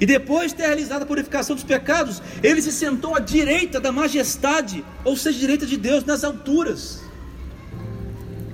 E 0.00 0.06
depois 0.06 0.50
de 0.50 0.58
ter 0.58 0.66
realizado 0.66 1.02
a 1.02 1.06
purificação 1.06 1.54
dos 1.54 1.64
pecados, 1.64 2.22
ele 2.42 2.60
se 2.60 2.72
sentou 2.72 3.14
à 3.14 3.18
direita 3.18 3.80
da 3.80 3.90
majestade, 3.90 4.84
ou 5.04 5.16
seja, 5.16 5.38
direita 5.38 5.66
de 5.66 5.76
Deus, 5.76 6.04
nas 6.04 6.24
alturas. 6.24 7.02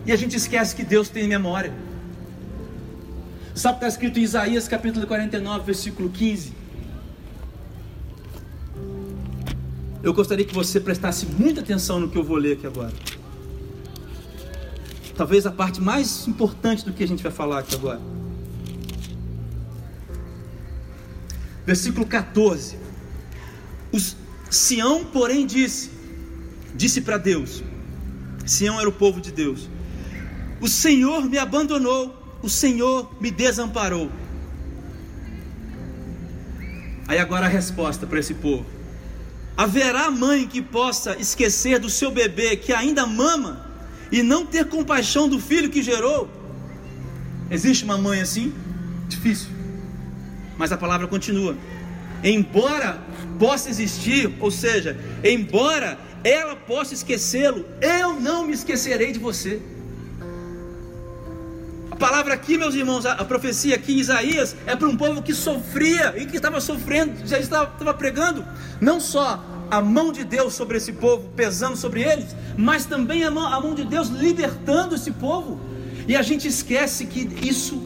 E 0.07 0.13
a 0.13 0.17
gente 0.17 0.37
esquece 0.37 0.75
que 0.75 0.85
Deus 0.85 1.09
tem 1.09 1.27
memória. 1.27 1.73
Sabe 3.55 3.77
o 3.77 3.79
que 3.79 3.85
está 3.85 3.89
escrito 3.89 4.19
em 4.19 4.23
Isaías 4.23 4.67
capítulo 4.67 5.07
49, 5.07 5.65
versículo 5.65 6.09
15? 6.09 6.63
eu 10.03 10.13
gostaria 10.13 10.45
que 10.45 10.55
você 10.55 10.81
prestasse 10.81 11.27
muita 11.27 11.61
atenção 11.61 12.01
no 12.01 12.09
que 12.09 12.19
eu 12.19 12.25
vou 12.25 12.37
ler 12.37 12.55
aqui 12.55 12.67
agora. 12.67 12.93
Talvez 15.17 15.47
a 15.47 15.53
parte 15.53 15.81
mais 15.81 16.27
importante 16.27 16.85
do 16.85 16.93
que 16.93 17.05
a 17.05 17.07
gente 17.07 17.23
vai 17.23 17.31
falar 17.31 17.61
aqui 17.61 17.75
agora. 17.75 18.01
Versículo 21.67 22.07
14. 22.07 22.77
Os, 23.93 24.17
Sião, 24.51 25.05
porém, 25.05 25.47
disse: 25.47 25.91
Disse 26.75 27.01
para 27.01 27.19
Deus. 27.19 27.63
Sião 28.45 28.81
era 28.81 28.89
o 28.89 28.93
povo 28.93 29.21
de 29.21 29.31
Deus. 29.31 29.69
O 30.61 30.69
Senhor 30.69 31.25
me 31.29 31.39
abandonou, 31.39 32.39
o 32.43 32.49
Senhor 32.49 33.15
me 33.21 33.31
desamparou. 33.31 34.11
Aí 37.07 37.19
agora 37.19 37.47
a 37.47 37.49
resposta 37.49 38.07
para 38.07 38.19
esse 38.19 38.35
povo. 38.35 38.65
Haverá 39.57 40.11
mãe 40.11 40.47
que 40.47 40.63
possa 40.63 41.17
esquecer 41.19 41.79
do 41.79 41.91
seu 41.91 42.11
bebê 42.11 42.57
que 42.57 42.73
ainda 42.73 43.07
mama 43.07 43.67
e 44.11 44.23
não 44.23 44.47
ter 44.47 44.67
compaixão 44.67 45.29
do 45.29 45.39
filho 45.39 45.69
que 45.69 45.83
gerou? 45.83 46.29
Existe 47.51 47.85
uma 47.85 47.99
mãe 47.99 48.21
assim? 48.21 48.53
Difícil. 49.09 49.62
Mas 50.57 50.73
a 50.73 50.77
palavra 50.77 51.07
continua. 51.07 51.57
Embora 52.23 53.01
possa 53.39 53.69
existir, 53.69 54.33
ou 54.41 54.51
seja, 54.51 54.97
embora 55.25 55.99
ela 56.23 56.55
possa 56.55 56.95
esquecê-lo, 56.95 57.65
eu 57.81 58.21
não 58.21 58.47
me 58.47 58.53
esquecerei 58.53 59.13
de 59.13 59.19
você 59.19 59.61
palavra 62.03 62.35
aqui, 62.35 62.59
meus 62.59 62.75
irmãos, 62.75 63.07
a, 63.07 63.25
profecia 63.25 63.77
aqui 63.77 63.93
em 63.93 64.01
Isaías 64.01 64.57
é 64.67 64.75
para 64.75 64.89
um 64.89 64.97
povo 64.97 65.23
que 65.23 65.33
sofria 65.33 66.13
e 66.17 66.27
que 66.27 66.35
estava 66.35 66.61
sofrendo, 66.61 67.25
já 67.25 67.39
estava, 67.39 67.71
estava 67.71 67.95
pregando, 67.95 68.45
não 68.81 68.99
só 68.99 69.41
a 69.71 69.81
mão 69.81 70.11
de 70.11 70.25
Deus 70.25 70.53
sobre 70.53 70.79
esse 70.79 70.93
povo, 70.95 71.29
pesando 71.37 71.77
sobre 71.77 72.03
eles, 72.03 72.35
mas 72.57 72.87
também 72.87 73.23
a 73.23 73.31
mão, 73.31 73.47
a 73.47 73.61
mão 73.61 73.73
de 73.73 73.85
Deus 73.85 74.09
libertando 74.09 74.97
esse 74.97 75.13
povo. 75.13 75.61
E 76.09 76.17
a 76.17 76.23
gente 76.23 76.49
esquece 76.49 77.07
que 77.07 77.21
isso, 77.41 77.81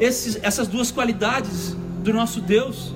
esses, 0.00 0.38
essas 0.42 0.66
duas 0.66 0.90
qualidades 0.90 1.76
do 2.02 2.12
nosso 2.12 2.40
Deus, 2.40 2.92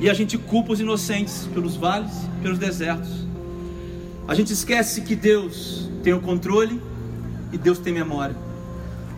e 0.00 0.08
a 0.08 0.14
gente 0.14 0.38
culpa 0.38 0.72
os 0.72 0.80
inocentes 0.80 1.48
pelos 1.52 1.76
vales, 1.76 2.12
pelos 2.42 2.58
desertos. 2.58 3.26
A 4.26 4.34
gente 4.34 4.52
esquece 4.52 5.00
que 5.00 5.16
Deus 5.16 5.90
tem 6.02 6.12
o 6.12 6.20
controle 6.20 6.80
e 7.52 7.58
Deus 7.58 7.78
tem 7.78 7.92
memória 7.92 8.48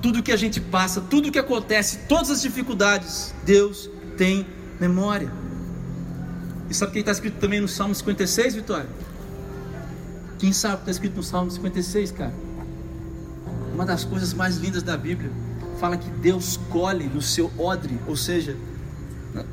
tudo 0.01 0.23
que 0.23 0.33
a 0.33 0.37
gente 0.37 0.61
passa, 0.61 1.01
tudo 1.01 1.31
que 1.31 1.39
acontece, 1.39 2.01
todas 2.09 2.31
as 2.31 2.43
dificuldades, 2.43 3.35
Deus 3.45 3.91
tem 4.17 4.47
memória. 4.79 5.31
E 6.69 6.75
sabe 6.75 6.91
o 6.91 6.93
que 6.93 7.01
está 7.01 7.13
escrito 7.13 7.39
também 7.39 7.61
no 7.61 7.69
Salmo 7.69 7.95
56, 7.95 8.55
Vitória? 8.55 8.89
Quem 10.39 10.53
sabe 10.53 10.75
o 10.75 10.77
que 10.79 10.83
está 10.83 10.91
escrito 10.93 11.17
no 11.17 11.23
Salmo 11.23 11.51
56, 11.51 12.13
cara? 12.13 12.33
Uma 13.75 13.85
das 13.85 14.05
coisas 14.05 14.33
mais 14.33 14.57
lindas 14.57 14.83
da 14.83 14.97
Bíblia 14.97 15.31
fala 15.81 15.97
que 15.97 16.11
Deus 16.11 16.61
colhe 16.69 17.07
no 17.07 17.23
seu 17.23 17.51
odre, 17.59 17.99
ou 18.07 18.15
seja, 18.15 18.55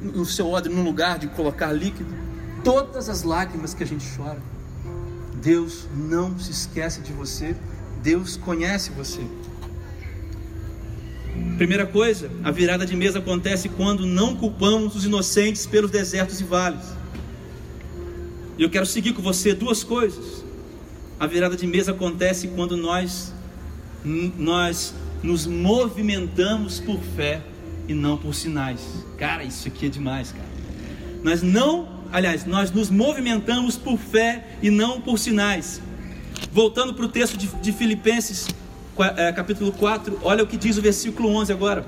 no 0.01 0.25
seu 0.25 0.51
odre, 0.51 0.71
no 0.71 0.83
lugar 0.83 1.17
de 1.17 1.27
colocar 1.27 1.71
líquido, 1.71 2.13
todas 2.63 3.07
as 3.07 3.23
lágrimas 3.23 3.73
que 3.73 3.83
a 3.83 3.87
gente 3.87 4.05
chora. 4.15 4.41
Deus 5.41 5.87
não 5.95 6.37
se 6.37 6.51
esquece 6.51 6.99
de 6.99 7.13
você, 7.13 7.55
Deus 8.03 8.35
conhece 8.35 8.91
você. 8.91 9.21
Primeira 11.57 11.85
coisa, 11.85 12.29
a 12.43 12.51
virada 12.51 12.85
de 12.85 12.95
mesa 12.95 13.19
acontece 13.19 13.69
quando 13.69 14.05
não 14.05 14.35
culpamos 14.35 14.95
os 14.95 15.05
inocentes 15.05 15.65
pelos 15.65 15.89
desertos 15.89 16.41
e 16.41 16.43
vales. 16.43 16.85
E 18.57 18.63
eu 18.63 18.69
quero 18.69 18.85
seguir 18.85 19.13
com 19.13 19.21
você 19.21 19.53
duas 19.53 19.83
coisas. 19.83 20.43
A 21.19 21.25
virada 21.25 21.55
de 21.55 21.65
mesa 21.65 21.91
acontece 21.91 22.49
quando 22.49 22.75
nós 22.75 23.33
nós 24.03 24.93
nos 25.23 25.45
movimentamos 25.45 26.79
por 26.79 26.99
fé 27.15 27.41
e 27.87 27.93
não 27.93 28.17
por 28.17 28.33
sinais. 28.33 28.81
Cara, 29.17 29.43
isso 29.43 29.67
aqui 29.67 29.87
é 29.87 29.89
demais, 29.89 30.31
cara. 30.31 30.47
Nós 31.23 31.41
não, 31.41 31.87
aliás, 32.11 32.45
nós 32.45 32.71
nos 32.71 32.89
movimentamos 32.89 33.75
por 33.75 33.97
fé 33.97 34.45
e 34.61 34.69
não 34.69 35.01
por 35.01 35.17
sinais. 35.17 35.81
Voltando 36.51 36.93
para 36.93 37.05
o 37.05 37.09
texto 37.09 37.37
de, 37.37 37.47
de 37.47 37.71
Filipenses 37.71 38.47
é, 39.15 39.31
capítulo 39.31 39.71
4, 39.71 40.19
olha 40.23 40.43
o 40.43 40.47
que 40.47 40.57
diz 40.57 40.77
o 40.77 40.81
versículo 40.81 41.29
11 41.29 41.51
agora. 41.51 41.85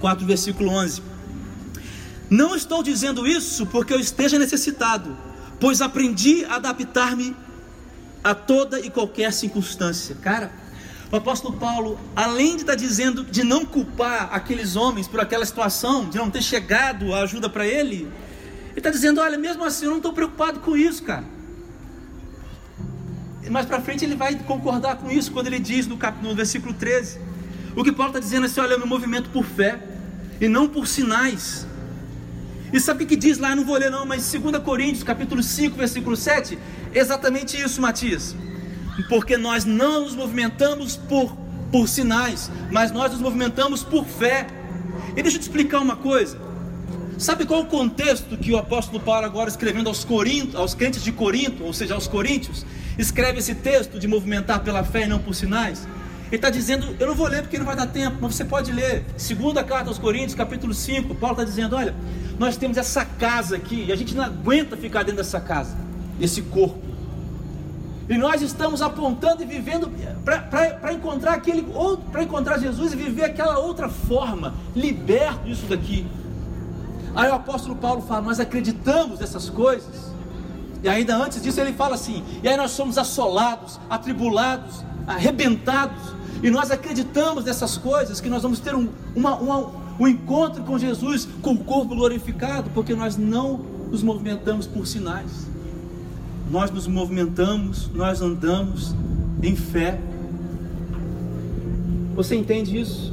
Quatro, 0.00 0.26
versículo 0.26 0.70
11. 0.70 1.11
Não 2.32 2.56
estou 2.56 2.82
dizendo 2.82 3.26
isso 3.26 3.66
porque 3.66 3.92
eu 3.92 4.00
esteja 4.00 4.38
necessitado, 4.38 5.14
pois 5.60 5.82
aprendi 5.82 6.46
a 6.46 6.54
adaptar-me 6.54 7.36
a 8.24 8.34
toda 8.34 8.80
e 8.80 8.88
qualquer 8.88 9.30
circunstância. 9.34 10.14
Cara, 10.14 10.50
o 11.10 11.16
apóstolo 11.16 11.58
Paulo, 11.58 12.00
além 12.16 12.56
de 12.56 12.62
estar 12.62 12.72
tá 12.72 12.78
dizendo 12.78 13.22
de 13.22 13.44
não 13.44 13.66
culpar 13.66 14.30
aqueles 14.32 14.76
homens 14.76 15.06
por 15.06 15.20
aquela 15.20 15.44
situação, 15.44 16.08
de 16.08 16.16
não 16.16 16.30
ter 16.30 16.40
chegado 16.40 17.12
a 17.12 17.20
ajuda 17.20 17.50
para 17.50 17.66
ele, 17.66 18.08
ele 18.70 18.78
está 18.78 18.88
dizendo: 18.88 19.20
olha, 19.20 19.36
mesmo 19.36 19.62
assim 19.62 19.84
eu 19.84 19.90
não 19.90 19.98
estou 19.98 20.14
preocupado 20.14 20.60
com 20.60 20.74
isso, 20.74 21.02
cara. 21.02 21.26
Mais 23.50 23.66
para 23.66 23.78
frente 23.82 24.06
ele 24.06 24.16
vai 24.16 24.36
concordar 24.36 24.96
com 24.96 25.10
isso 25.10 25.32
quando 25.32 25.48
ele 25.48 25.58
diz 25.58 25.86
no, 25.86 25.98
cap... 25.98 26.16
no 26.24 26.34
versículo 26.34 26.72
13. 26.72 27.20
O 27.76 27.84
que 27.84 27.92
Paulo 27.92 28.08
está 28.08 28.20
dizendo 28.20 28.44
é 28.44 28.46
assim: 28.46 28.60
olha, 28.60 28.72
eu 28.72 28.80
me 28.80 28.86
movimento 28.86 29.28
por 29.28 29.44
fé 29.44 29.78
e 30.40 30.48
não 30.48 30.66
por 30.66 30.86
sinais. 30.86 31.70
E 32.72 32.80
sabe 32.80 33.04
o 33.04 33.06
que 33.06 33.16
diz 33.16 33.38
lá? 33.38 33.50
Eu 33.50 33.56
não 33.56 33.64
vou 33.64 33.76
ler 33.76 33.90
não, 33.90 34.06
mas 34.06 34.32
2 34.32 34.58
Coríntios, 34.62 35.02
capítulo 35.02 35.42
5, 35.42 35.76
versículo 35.76 36.16
7, 36.16 36.58
exatamente 36.94 37.60
isso, 37.60 37.80
Matias. 37.80 38.34
Porque 39.08 39.36
nós 39.36 39.64
não 39.64 40.02
nos 40.02 40.14
movimentamos 40.14 40.96
por, 40.96 41.36
por 41.70 41.86
sinais, 41.86 42.50
mas 42.70 42.90
nós 42.90 43.12
nos 43.12 43.20
movimentamos 43.20 43.82
por 43.82 44.06
fé. 44.06 44.46
E 45.14 45.22
deixa 45.22 45.36
eu 45.36 45.40
te 45.40 45.42
explicar 45.42 45.80
uma 45.80 45.96
coisa. 45.96 46.38
Sabe 47.18 47.44
qual 47.44 47.60
o 47.60 47.66
contexto 47.66 48.36
que 48.38 48.52
o 48.52 48.56
apóstolo 48.56 48.98
Paulo, 48.98 49.26
agora 49.26 49.50
escrevendo 49.50 49.88
aos, 49.88 50.02
Corinto, 50.02 50.56
aos 50.56 50.74
crentes 50.74 51.04
de 51.04 51.12
Corinto, 51.12 51.62
ou 51.64 51.72
seja, 51.72 51.94
aos 51.94 52.08
Coríntios, 52.08 52.64
escreve 52.98 53.38
esse 53.38 53.54
texto 53.54 53.98
de 53.98 54.08
movimentar 54.08 54.60
pela 54.64 54.82
fé 54.82 55.04
e 55.04 55.06
não 55.06 55.18
por 55.18 55.34
sinais? 55.34 55.86
Ele 56.32 56.38
está 56.38 56.48
dizendo, 56.48 56.96
eu 56.98 57.08
não 57.08 57.14
vou 57.14 57.28
ler 57.28 57.42
porque 57.42 57.58
não 57.58 57.66
vai 57.66 57.76
dar 57.76 57.86
tempo, 57.86 58.16
mas 58.18 58.34
você 58.34 58.42
pode 58.42 58.72
ler. 58.72 59.04
Segunda 59.18 59.62
carta 59.62 59.90
aos 59.90 59.98
Coríntios, 59.98 60.34
capítulo 60.34 60.72
5, 60.72 61.14
Paulo 61.16 61.34
está 61.34 61.44
dizendo, 61.44 61.76
olha, 61.76 61.94
nós 62.38 62.56
temos 62.56 62.78
essa 62.78 63.04
casa 63.04 63.56
aqui, 63.56 63.84
e 63.86 63.92
a 63.92 63.96
gente 63.96 64.14
não 64.14 64.24
aguenta 64.24 64.74
ficar 64.74 65.02
dentro 65.02 65.18
dessa 65.18 65.38
casa, 65.38 65.76
desse 66.18 66.40
corpo. 66.40 66.78
E 68.08 68.16
nós 68.16 68.40
estamos 68.40 68.80
apontando 68.80 69.42
e 69.42 69.44
vivendo 69.44 69.90
para 70.24 70.94
encontrar 70.94 71.34
aquele 71.34 71.70
outro, 71.74 72.06
para 72.10 72.22
encontrar 72.22 72.58
Jesus 72.58 72.94
e 72.94 72.96
viver 72.96 73.24
aquela 73.24 73.58
outra 73.58 73.90
forma, 73.90 74.54
liberto 74.74 75.44
disso 75.44 75.66
daqui. 75.66 76.06
Aí 77.14 77.28
o 77.28 77.34
apóstolo 77.34 77.76
Paulo 77.76 78.00
fala: 78.00 78.22
Nós 78.22 78.40
acreditamos 78.40 79.20
nessas 79.20 79.50
coisas. 79.50 80.10
E 80.82 80.88
ainda 80.88 81.14
antes 81.14 81.42
disso 81.42 81.60
ele 81.60 81.74
fala 81.74 81.94
assim: 81.94 82.24
E 82.42 82.48
aí 82.48 82.56
nós 82.56 82.70
somos 82.70 82.96
assolados, 82.96 83.78
atribulados, 83.90 84.82
arrebentados. 85.06 86.21
E 86.42 86.50
nós 86.50 86.70
acreditamos 86.70 87.44
nessas 87.44 87.76
coisas, 87.76 88.20
que 88.20 88.28
nós 88.28 88.42
vamos 88.42 88.58
ter 88.58 88.74
um, 88.74 88.88
uma, 89.14 89.36
uma, 89.36 89.70
um 89.98 90.08
encontro 90.08 90.62
com 90.64 90.76
Jesus, 90.78 91.28
com 91.40 91.52
o 91.52 91.58
corpo 91.58 91.94
glorificado, 91.94 92.68
porque 92.74 92.94
nós 92.94 93.16
não 93.16 93.58
nos 93.90 94.02
movimentamos 94.02 94.66
por 94.66 94.86
sinais. 94.86 95.46
Nós 96.50 96.70
nos 96.70 96.86
movimentamos, 96.86 97.88
nós 97.94 98.20
andamos 98.20 98.94
em 99.42 99.54
fé. 99.54 100.00
Você 102.14 102.34
entende 102.34 102.78
isso? 102.78 103.12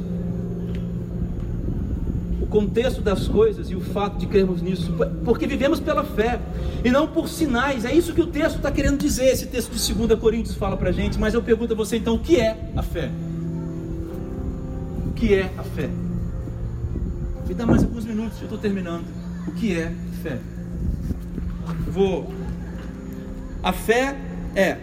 O 2.40 2.46
contexto 2.46 3.00
das 3.00 3.28
coisas 3.28 3.70
e 3.70 3.76
o 3.76 3.80
fato 3.80 4.18
de 4.18 4.26
crermos 4.26 4.60
nisso, 4.60 4.92
porque 5.24 5.46
vivemos 5.46 5.78
pela 5.78 6.02
fé 6.02 6.40
e 6.84 6.90
não 6.90 7.06
por 7.06 7.28
sinais. 7.28 7.84
É 7.84 7.94
isso 7.94 8.12
que 8.12 8.20
o 8.20 8.26
texto 8.26 8.56
está 8.56 8.70
querendo 8.70 8.98
dizer. 8.98 9.26
Esse 9.26 9.46
texto 9.46 9.70
de 9.70 9.94
2 9.94 10.18
Coríntios 10.18 10.56
fala 10.56 10.76
para 10.76 10.90
gente. 10.90 11.18
Mas 11.18 11.34
eu 11.34 11.42
pergunto 11.42 11.72
a 11.72 11.76
você 11.76 11.96
então: 11.96 12.16
o 12.16 12.18
que 12.18 12.36
é 12.36 12.72
a 12.76 12.82
fé? 12.82 13.10
Que 15.20 15.34
é 15.34 15.52
a 15.58 15.62
fé? 15.62 15.90
Me 17.46 17.52
dá 17.52 17.66
mais 17.66 17.82
alguns 17.82 18.06
minutos, 18.06 18.38
eu 18.38 18.44
estou 18.44 18.58
terminando. 18.58 19.04
O 19.46 19.52
que 19.52 19.78
é 19.78 19.92
fé? 20.22 20.38
Vou. 21.88 22.32
A 23.62 23.70
fé 23.70 24.16
é 24.56 24.78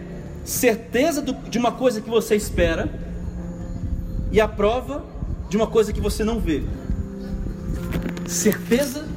certeza 0.46 1.24
de 1.24 1.58
uma 1.58 1.72
coisa 1.72 2.02
que 2.02 2.10
você 2.10 2.36
espera 2.36 2.88
e 4.32 4.40
a 4.40 4.48
prova 4.48 5.04
de 5.50 5.58
uma 5.58 5.66
coisa 5.66 5.92
que 5.92 6.00
você 6.00 6.24
não 6.24 6.40
vê. 6.40 6.64
Certeza 8.28 9.08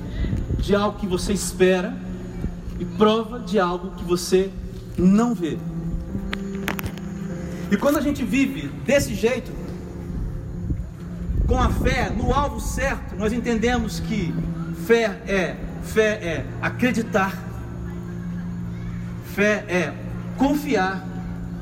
de 0.58 0.74
algo 0.74 0.98
que 0.98 1.06
você 1.06 1.34
espera 1.34 1.94
e 2.78 2.84
prova 2.86 3.40
de 3.40 3.58
algo 3.58 3.90
que 3.90 4.04
você 4.04 4.50
não 4.96 5.34
vê. 5.34 5.58
E 7.70 7.76
quando 7.76 7.98
a 7.98 8.00
gente 8.00 8.24
vive 8.24 8.68
desse 8.86 9.14
jeito, 9.14 9.59
com 11.50 11.58
a 11.58 11.68
fé 11.68 12.08
no 12.16 12.32
alvo 12.32 12.60
certo, 12.60 13.16
nós 13.16 13.32
entendemos 13.32 13.98
que 13.98 14.32
fé 14.86 15.20
é 15.26 15.56
fé 15.82 16.12
é 16.22 16.46
acreditar, 16.62 17.36
fé 19.34 19.64
é 19.68 19.92
confiar 20.36 21.04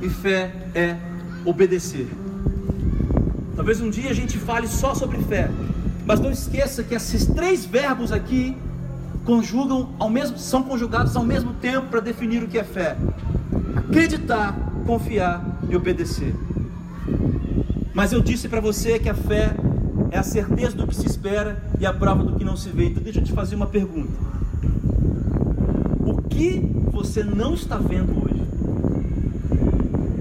e 0.03 0.11
fé 0.11 0.53
é 0.75 0.95
obedecer. 1.43 2.07
Talvez 3.57 3.81
um 3.81 3.89
dia 3.89 4.11
a 4.11 4.15
gente 4.15 4.37
fale 4.37 4.69
só 4.69 4.95
sobre 4.95 5.17
fé, 5.23 5.49
mas 6.05 6.21
não 6.21 6.31
esqueça 6.31 6.85
que 6.85 6.95
esses 6.95 7.25
três 7.25 7.65
verbos 7.65 8.13
aqui 8.13 8.55
conjugam 9.25 9.95
ao 9.99 10.11
mesmo, 10.11 10.37
são 10.37 10.63
conjugados 10.63 11.17
ao 11.17 11.25
mesmo 11.25 11.55
tempo 11.55 11.87
para 11.87 12.01
definir 12.01 12.43
o 12.43 12.47
que 12.47 12.59
é 12.59 12.65
fé: 12.65 12.95
acreditar, 13.75 14.55
confiar 14.85 15.43
e 15.67 15.75
obedecer. 15.75 16.35
Mas 17.95 18.13
eu 18.13 18.21
disse 18.21 18.51
para 18.51 18.61
você 18.61 18.99
que 18.99 19.09
a 19.09 19.15
fé 19.15 19.57
é 20.11 20.19
a 20.19 20.23
certeza 20.23 20.77
do 20.77 20.87
que 20.87 20.95
se 20.95 21.07
espera 21.07 21.63
e 21.79 21.87
a 21.87 21.93
prova 21.93 22.23
do 22.23 22.37
que 22.37 22.45
não 22.45 22.57
se 22.57 22.71
vê. 22.71 22.87
Então 22.87 23.03
deixa 23.03 23.21
eu 23.21 23.25
te 23.25 23.33
fazer 23.33 23.57
uma 23.57 23.67
pergunta. 23.67 24.13
O 26.01 26.23
que 26.23 26.61
você 26.93 27.23
não 27.23 27.55
está 27.55 27.77
vendo 27.77 28.13
hoje, 28.25 28.43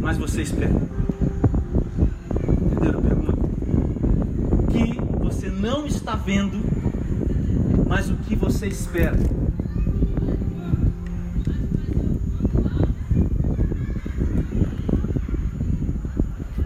mas 0.02 0.18
você 0.18 0.42
espera? 0.42 0.76
Entenderam 2.66 3.00
a 3.00 3.02
pergunta? 3.02 3.40
O 4.52 4.68
que 4.68 5.00
você 5.24 5.50
não 5.50 5.86
está 5.86 6.16
vendo, 6.16 6.58
mas 7.88 8.10
o 8.10 8.16
que 8.16 8.36
você 8.36 8.68
espera. 8.68 9.18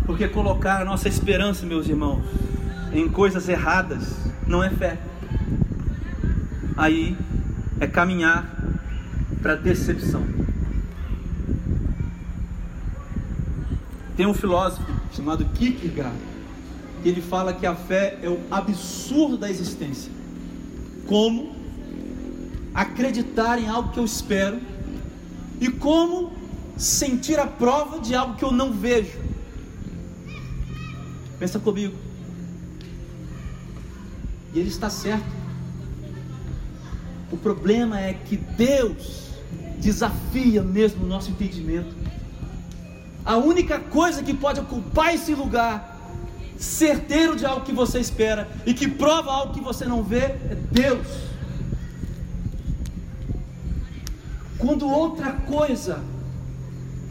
Porque 0.06 0.28
colocar 0.28 0.82
a 0.82 0.86
nossa 0.86 1.08
esperança, 1.08 1.66
meus 1.66 1.88
irmãos, 1.88 2.22
em 2.94 3.08
coisas 3.10 3.48
erradas 3.48 4.16
não 4.48 4.64
é 4.64 4.70
fé. 4.70 5.00
Aí 6.76 7.18
é 7.80 7.88
caminhar 7.88 8.46
para 9.42 9.56
decepção. 9.56 10.24
Tem 14.16 14.26
um 14.26 14.34
filósofo 14.34 14.86
chamado 15.14 15.46
Kierkegaard 15.46 16.32
que 17.02 17.10
ele 17.10 17.22
fala 17.22 17.54
que 17.54 17.66
a 17.66 17.76
fé 17.76 18.20
é 18.22 18.30
o 18.30 18.40
absurdo 18.52 19.38
da 19.38 19.50
existência 19.50 20.12
como 21.08 21.56
acreditar 22.74 23.60
em 23.60 23.68
algo 23.68 23.92
que 23.92 24.00
eu 24.00 24.06
espero 24.06 24.60
e 25.60 25.70
como 25.70 26.32
sentir 26.78 27.40
a 27.40 27.46
prova 27.46 28.00
de 28.00 28.16
algo 28.16 28.36
que 28.36 28.44
eu 28.44 28.52
não 28.52 28.72
vejo. 28.72 29.20
Pensa 31.40 31.60
comigo. 31.60 32.11
E 34.54 34.60
ele 34.60 34.70
está 34.70 34.90
certo. 34.90 35.26
O 37.32 37.38
problema 37.38 38.00
é 38.00 38.14
que 38.14 38.36
Deus 38.36 39.32
desafia 39.80 40.62
mesmo 40.62 41.06
o 41.06 41.08
nosso 41.08 41.32
entendimento. 41.32 41.96
A 43.26 43.38
única 43.38 43.80
coisa 43.80 44.22
que 44.24 44.34
pode 44.34 44.60
ocupar 44.60 45.14
esse 45.14 45.34
lugar 45.34 45.98
certeiro 46.58 47.36
de 47.36 47.46
algo 47.46 47.66
que 47.66 47.72
você 47.72 48.00
espera 48.00 48.48
e 48.66 48.74
que 48.74 48.88
prova 48.88 49.32
algo 49.32 49.54
que 49.54 49.62
você 49.62 49.86
não 49.86 50.04
vê 50.04 50.26
é 50.26 50.58
Deus. 50.72 51.08
Quando 54.58 54.88
outra 54.88 55.32
coisa 55.32 56.04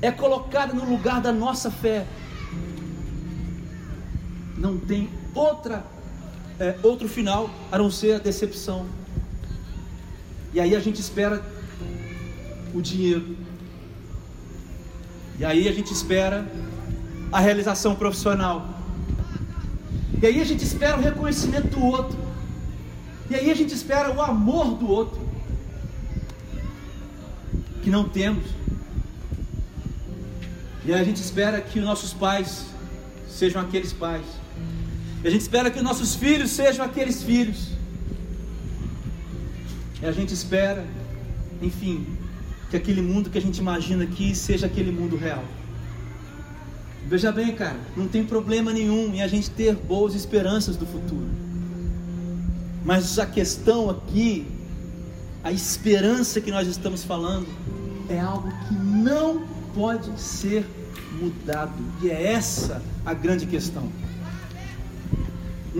é 0.00 0.11
colocada 0.11 0.72
no 0.72 0.88
lugar 0.88 1.20
da 1.20 1.33
nossa 1.33 1.70
fé, 1.70 2.07
não 4.57 4.79
tem 4.79 5.09
outra 5.35 5.85
é, 6.61 6.77
outro 6.83 7.09
final 7.09 7.51
a 7.73 7.79
não 7.79 7.90
ser 7.90 8.16
a 8.16 8.18
decepção. 8.18 8.87
E 10.53 10.61
aí 10.61 10.77
a 10.77 10.81
gente 10.81 11.01
espera 11.01 11.42
o 12.75 12.83
dinheiro. 12.83 13.35
E 15.38 15.44
aí 15.44 15.66
a 15.66 15.73
gente 15.73 15.90
espera 15.90 16.46
a 17.33 17.40
realização 17.40 17.96
profissional. 17.96 18.68
E 20.23 20.27
aí 20.27 20.38
a 20.38 20.44
gente 20.44 20.62
espera 20.62 20.99
o 20.99 21.01
reconhecimento 21.01 21.68
do 21.68 21.83
outro. 21.83 22.18
E 23.31 23.35
aí 23.35 23.51
a 23.51 23.55
gente 23.55 23.73
espera 23.73 24.12
o 24.12 24.20
amor 24.20 24.77
do 24.77 24.87
outro. 24.87 25.18
Que 27.83 27.88
não 27.88 28.07
temos. 28.07 28.44
E 30.85 30.92
aí 30.92 31.01
a 31.01 31.05
gente 31.05 31.23
espera 31.23 31.59
que 31.61 31.79
os 31.79 31.85
nossos 31.85 32.12
pais 32.12 32.66
sejam 33.29 33.62
aqueles 33.62 33.94
pais. 33.94 34.39
A 35.22 35.28
gente 35.28 35.42
espera 35.42 35.70
que 35.70 35.78
os 35.78 35.85
nossos 35.85 36.14
filhos 36.14 36.50
sejam 36.50 36.85
aqueles 36.85 37.22
filhos. 37.22 37.68
E 40.02 40.06
a 40.06 40.12
gente 40.12 40.33
espera, 40.33 40.85
enfim, 41.61 42.06
que 42.70 42.76
aquele 42.76 43.02
mundo 43.02 43.28
que 43.28 43.37
a 43.37 43.40
gente 43.40 43.59
imagina 43.59 44.04
aqui 44.04 44.35
seja 44.35 44.66
aquele 44.66 44.90
mundo 44.90 45.16
real. 45.16 45.44
Veja 47.06 47.30
bem, 47.30 47.54
cara, 47.54 47.76
não 47.96 48.09
tem 48.09 48.24
problema 48.24 48.72
nenhum 48.72 49.14
em 49.14 49.20
a 49.20 49.26
gente 49.26 49.50
ter 49.50 49.74
boas 49.74 50.14
esperanças 50.14 50.76
do 50.76 50.87
futuro. 50.87 51.28
Mas 52.83 53.18
a 53.18 53.26
questão 53.26 53.90
aqui, 53.90 54.46
a 55.44 55.52
esperança 55.52 56.40
que 56.40 56.50
nós 56.50 56.66
estamos 56.66 57.04
falando, 57.04 57.46
é 58.09 58.18
algo 58.18 58.50
que 58.68 58.74
não 58.74 59.44
pode 59.74 60.18
ser 60.18 60.64
mudado. 61.20 61.74
E 62.00 62.09
é 62.09 62.33
essa 62.33 62.80
a 63.04 63.12
grande 63.12 63.44
questão. 63.44 63.90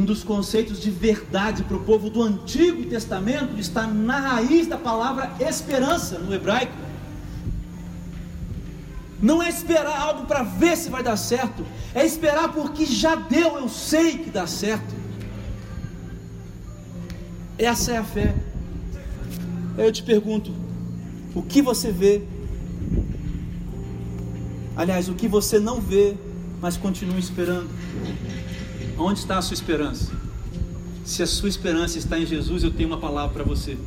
Um 0.01 0.05
dos 0.07 0.25
conceitos 0.25 0.81
de 0.81 0.91
verdade 0.91 1.63
para 1.63 1.77
o 1.77 1.81
povo 1.81 2.09
do 2.09 2.23
Antigo 2.23 2.87
Testamento 2.87 3.61
está 3.61 3.87
na 3.87 4.19
raiz 4.19 4.67
da 4.67 4.79
palavra 4.79 5.31
esperança 5.39 6.19
no 6.19 6.33
hebraico. 6.33 6.73
Não 9.21 9.43
é 9.43 9.51
esperar 9.51 10.01
algo 10.01 10.25
para 10.25 10.43
ver 10.43 10.75
se 10.79 10.89
vai 10.89 11.03
dar 11.03 11.19
certo, 11.19 11.67
é 11.95 12.03
esperar 12.03 12.51
porque 12.51 12.87
já 12.87 13.15
deu, 13.15 13.59
eu 13.59 13.69
sei 13.69 14.17
que 14.17 14.31
dá 14.31 14.47
certo. 14.47 14.95
Essa 17.59 17.93
é 17.93 17.99
a 17.99 18.05
fé. 18.05 18.35
Aí 19.77 19.85
eu 19.85 19.93
te 19.93 20.03
pergunto: 20.03 20.51
o 21.35 21.43
que 21.43 21.61
você 21.61 21.93
vê? 21.93 22.23
Aliás, 24.75 25.11
o 25.11 25.15
que 25.15 25.29
você 25.29 25.61
não 25.61 25.79
vê, 25.79 26.17
mas 26.59 26.79
continua 26.79 27.19
esperando? 27.19 27.69
Onde 29.03 29.19
está 29.19 29.39
a 29.39 29.43
sua 29.43 29.55
esperança? 29.55 30.13
Se 31.07 31.23
a 31.23 31.27
sua 31.27 31.49
esperança 31.49 31.97
está 31.97 32.19
em 32.19 32.27
Jesus, 32.27 32.63
eu 32.63 32.71
tenho 32.71 32.87
uma 32.87 32.99
palavra 32.99 33.33
para 33.33 33.43
você. 33.43 33.79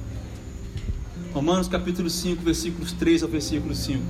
Romanos 1.32 1.68
capítulo 1.68 2.10
5, 2.10 2.42
versículos 2.42 2.94
3 2.94 3.22
ao 3.22 3.30
versículo 3.30 3.76
5. 3.76 4.04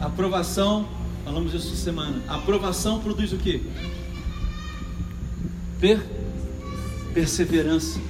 Aprovação, 0.00 0.88
falamos 1.26 1.52
isso 1.52 1.66
essa 1.66 1.76
semana. 1.76 2.22
Aprovação 2.26 2.98
produz 2.98 3.34
o 3.34 3.36
que? 3.36 3.62
Per 5.78 6.02
perseverança. 7.12 8.00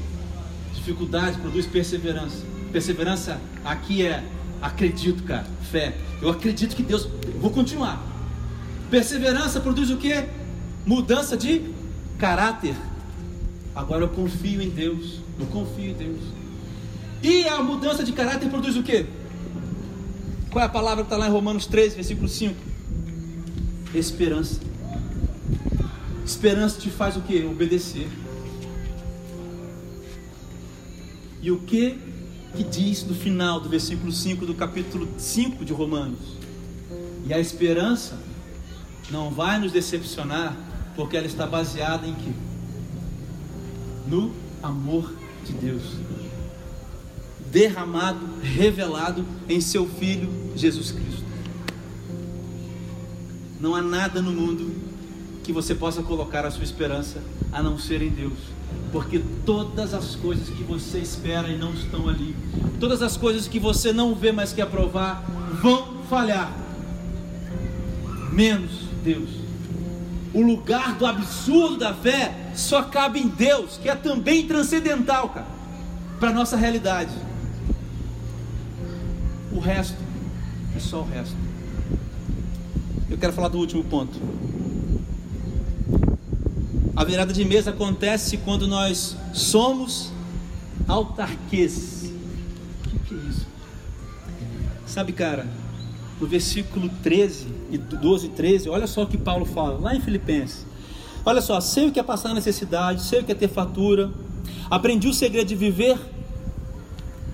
Dificuldade 0.72 1.37
produz 1.40 1.66
perseverança. 1.66 2.44
Perseverança 2.70 3.40
aqui 3.64 4.07
é 4.07 4.25
acredito, 4.62 5.25
cara, 5.25 5.46
fé. 5.68 5.96
Eu 6.22 6.31
acredito 6.31 6.77
que 6.77 6.83
Deus, 6.85 7.09
vou 7.40 7.51
continuar. 7.51 8.01
Perseverança 8.88 9.61
produz 9.61 9.90
o 9.90 9.96
que? 9.96 10.45
Mudança 10.87 11.37
de 11.37 11.68
caráter. 12.16 12.77
Agora 13.75 14.05
eu 14.05 14.09
confio 14.09 14.62
em 14.62 14.70
Deus. 14.70 15.20
Eu 15.38 15.46
confio 15.46 15.90
em 15.90 15.94
Deus. 15.94 16.20
E 17.22 17.49
a 17.49 17.61
mudança 17.62 18.05
de 18.05 18.12
caráter 18.12 18.49
produz 18.49 18.77
o 18.77 18.83
que? 18.85 19.05
Qual 20.51 20.62
é 20.62 20.66
a 20.66 20.70
palavra 20.70 21.03
que 21.03 21.09
está 21.09 21.16
lá 21.16 21.27
em 21.27 21.31
Romanos 21.31 21.66
13, 21.66 21.96
versículo 21.96 22.29
5? 22.29 22.55
Esperança. 23.94 24.61
Esperança 26.25 26.81
te 26.81 26.88
faz 26.88 27.16
o 27.16 27.20
que? 27.20 27.44
Obedecer. 27.44 28.09
E 31.42 31.51
o 31.51 31.59
que 31.59 31.99
que 32.57 32.64
diz 32.64 33.05
no 33.05 33.14
final 33.14 33.61
do 33.61 33.68
versículo 33.68 34.11
5 34.11 34.46
do 34.46 34.55
capítulo 34.55 35.09
5 35.18 35.64
de 35.64 35.72
Romanos? 35.72 36.37
E 37.27 37.35
a 37.35 37.38
esperança 37.38 38.18
não 39.11 39.31
vai 39.31 39.59
nos 39.59 39.72
decepcionar, 39.72 40.57
porque 40.96 41.16
ela 41.16 41.26
está 41.26 41.46
baseada 41.46 42.06
em 42.06 42.14
que? 42.14 42.32
No 44.09 44.32
amor 44.62 45.12
de 45.44 45.52
Deus 45.52 45.82
derramado, 47.50 48.20
revelado 48.42 49.24
em 49.48 49.62
seu 49.62 49.88
Filho 49.88 50.28
Jesus 50.54 50.92
Cristo. 50.92 51.24
Não 53.59 53.74
há 53.74 53.80
nada 53.80 54.20
no 54.20 54.30
mundo 54.30 54.74
que 55.42 55.52
você 55.52 55.74
possa 55.74 56.02
colocar 56.02 56.44
a 56.44 56.50
sua 56.50 56.64
esperança 56.64 57.22
a 57.50 57.62
não 57.62 57.78
ser 57.78 58.02
em 58.02 58.11
Deus, 58.11 58.38
porque 58.92 59.22
todas 59.46 59.94
as 59.94 60.14
coisas 60.16 60.50
que 60.50 60.62
você 60.64 60.98
espera 60.98 61.48
e 61.48 61.56
não 61.56 61.72
estão 61.72 62.09
ali, 62.09 62.37
todas 62.80 63.00
as 63.00 63.16
coisas 63.16 63.48
que 63.48 63.59
você 63.59 63.92
não 63.92 64.14
vê 64.14 64.32
mais 64.32 64.52
que 64.52 64.61
aprovar, 64.61 65.24
vão 65.62 66.02
falhar, 66.11 66.52
menos 68.32 68.72
Deus. 69.02 69.45
O 70.37 70.42
lugar 70.42 70.96
do 70.96 71.07
absurdo 71.07 71.79
da 71.79 71.94
fé 71.94 72.51
só 72.55 72.83
cabe 72.83 73.18
em 73.18 73.27
Deus, 73.27 73.79
que 73.79 73.88
é 73.88 73.94
também 73.94 74.46
transcendental, 74.46 75.31
cara, 75.31 75.46
para 76.20 76.31
nossa 76.31 76.59
realidade. 76.59 77.11
O 79.51 79.59
resto 79.59 79.96
é 80.77 80.79
só 80.79 81.01
o 81.01 81.09
resto. 81.09 81.35
Eu 83.09 83.16
quero 83.16 83.33
falar 83.33 83.49
do 83.49 83.57
último 83.57 83.83
ponto. 83.83 84.12
A 86.94 87.03
virada 87.03 87.33
de 87.33 87.42
mesa 87.42 87.70
acontece 87.70 88.37
quando 88.37 88.68
nós 88.68 89.16
somos 89.33 90.12
autarqueses. 90.87 92.12
O 92.92 92.99
que 93.07 93.14
é 93.14 93.18
isso? 93.31 93.46
Sabe, 94.87 95.14
cara, 95.14 95.46
no 96.20 96.27
versículo 96.27 96.90
13 97.03 97.56
e 97.70 97.79
12 97.79 98.26
e 98.26 98.29
13, 98.31 98.68
olha 98.68 98.87
só 98.87 99.02
o 99.02 99.07
que 99.07 99.16
Paulo 99.16 99.44
fala, 99.44 99.79
lá 99.79 99.94
em 99.94 100.00
Filipenses. 100.00 100.66
Olha 101.24 101.40
só, 101.40 101.61
sei 101.61 101.88
o 101.88 101.92
que 101.92 101.98
é 101.98 102.02
passar 102.02 102.33
necessidade, 102.35 103.02
sei 103.02 103.20
o 103.20 103.24
que 103.24 103.33
é 103.33 103.35
ter 103.35 103.48
fatura, 103.48 104.11
aprendi 104.70 105.09
o 105.09 105.12
segredo 105.12 105.48
de 105.48 105.57
viver 105.57 105.98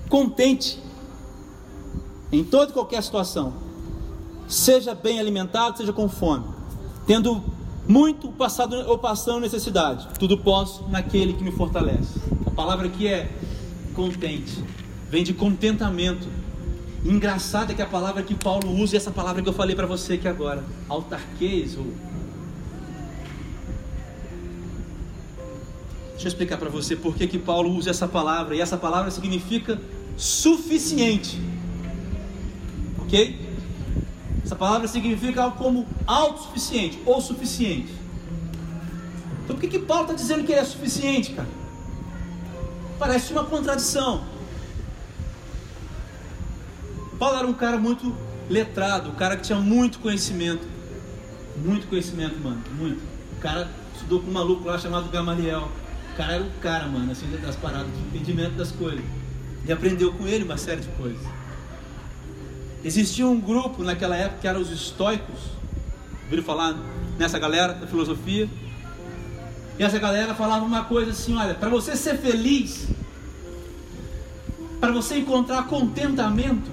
contente 0.09 0.79
em 2.31 2.43
toda 2.43 2.71
e 2.71 2.73
qualquer 2.73 3.03
situação. 3.03 3.53
Seja 4.47 4.95
bem 4.95 5.19
alimentado, 5.19 5.77
seja 5.77 5.93
com 5.93 6.09
fome, 6.09 6.45
tendo 7.05 7.43
muito 7.87 8.29
passado 8.29 8.75
ou 8.87 8.97
passando 8.97 9.41
necessidade, 9.41 10.07
tudo 10.17 10.37
posso 10.37 10.87
naquele 10.89 11.33
que 11.33 11.43
me 11.43 11.51
fortalece. 11.51 12.19
A 12.45 12.51
palavra 12.51 12.87
aqui 12.87 13.07
é 13.07 13.29
contente, 13.93 14.63
vem 15.09 15.23
de 15.23 15.33
contentamento. 15.33 16.27
Engraçado 17.05 17.71
é 17.71 17.75
que 17.75 17.81
a 17.81 17.85
palavra 17.85 18.23
que 18.23 18.33
Paulo 18.33 18.71
usa 18.71 18.95
é 18.95 18.97
essa 18.97 19.11
palavra 19.11 19.41
que 19.41 19.49
eu 19.49 19.53
falei 19.53 19.75
para 19.75 19.85
você 19.85 20.13
aqui 20.13 20.27
agora, 20.27 20.63
autarquês 20.87 21.77
ou 21.77 21.85
Deixa 26.11 26.27
eu 26.27 26.29
explicar 26.29 26.57
para 26.57 26.69
você 26.69 26.95
por 26.95 27.15
que, 27.15 27.27
que 27.27 27.37
Paulo 27.37 27.69
usa 27.71 27.89
essa 27.89 28.07
palavra, 28.07 28.55
e 28.55 28.61
essa 28.61 28.77
palavra 28.77 29.11
significa 29.11 29.81
suficiente 30.15 31.41
ok? 33.13 33.39
Essa 34.43 34.55
palavra 34.55 34.87
significa 34.87 35.43
algo 35.43 35.57
como 35.57 35.85
autossuficiente 36.07 36.99
ou 37.05 37.21
suficiente. 37.21 37.93
Então 39.43 39.55
por 39.55 39.61
que, 39.61 39.67
que 39.67 39.79
Paulo 39.79 40.03
está 40.03 40.15
dizendo 40.15 40.43
que 40.43 40.51
ele 40.51 40.61
é 40.61 40.65
suficiente, 40.65 41.31
cara? 41.33 41.47
Parece 42.97 43.31
uma 43.31 43.43
contradição. 43.43 44.23
Paulo 47.17 47.37
era 47.37 47.47
um 47.47 47.53
cara 47.53 47.77
muito 47.77 48.15
letrado, 48.49 49.09
um 49.09 49.15
cara 49.15 49.35
que 49.37 49.43
tinha 49.43 49.59
muito 49.59 49.99
conhecimento. 49.99 50.65
Muito 51.57 51.87
conhecimento, 51.87 52.39
mano, 52.39 52.61
muito. 52.77 53.01
O 53.37 53.41
cara 53.41 53.69
estudou 53.93 54.21
com 54.21 54.29
um 54.29 54.33
maluco 54.33 54.67
lá 54.67 54.77
chamado 54.77 55.09
Gamaliel. 55.09 55.69
O 56.13 56.17
cara 56.17 56.33
era 56.33 56.43
o 56.43 56.51
cara, 56.61 56.87
mano, 56.87 57.11
assim, 57.11 57.27
das 57.41 57.55
paradas, 57.55 57.87
de 57.87 57.99
entendimento 58.17 58.55
das 58.55 58.71
coisas. 58.71 59.03
E 59.65 59.71
aprendeu 59.71 60.11
com 60.13 60.27
ele 60.27 60.43
uma 60.43 60.57
série 60.57 60.81
de 60.81 60.87
coisas. 60.89 61.21
Existia 62.83 63.25
um 63.25 63.39
grupo 63.39 63.83
naquela 63.83 64.15
época 64.15 64.39
que 64.41 64.47
eram 64.47 64.59
os 64.59 64.69
estoicos. 64.69 65.39
Ouviram 66.23 66.43
falar 66.43 66.75
nessa 67.17 67.39
galera 67.39 67.73
da 67.73 67.87
filosofia? 67.87 68.49
E 69.79 69.83
essa 69.83 69.97
galera 69.97 70.35
falava 70.35 70.65
uma 70.65 70.83
coisa 70.83 71.11
assim: 71.11 71.35
olha, 71.35 71.53
para 71.53 71.69
você 71.69 71.95
ser 71.95 72.17
feliz, 72.17 72.87
para 74.79 74.91
você 74.91 75.17
encontrar 75.17 75.63
contentamento, 75.63 76.69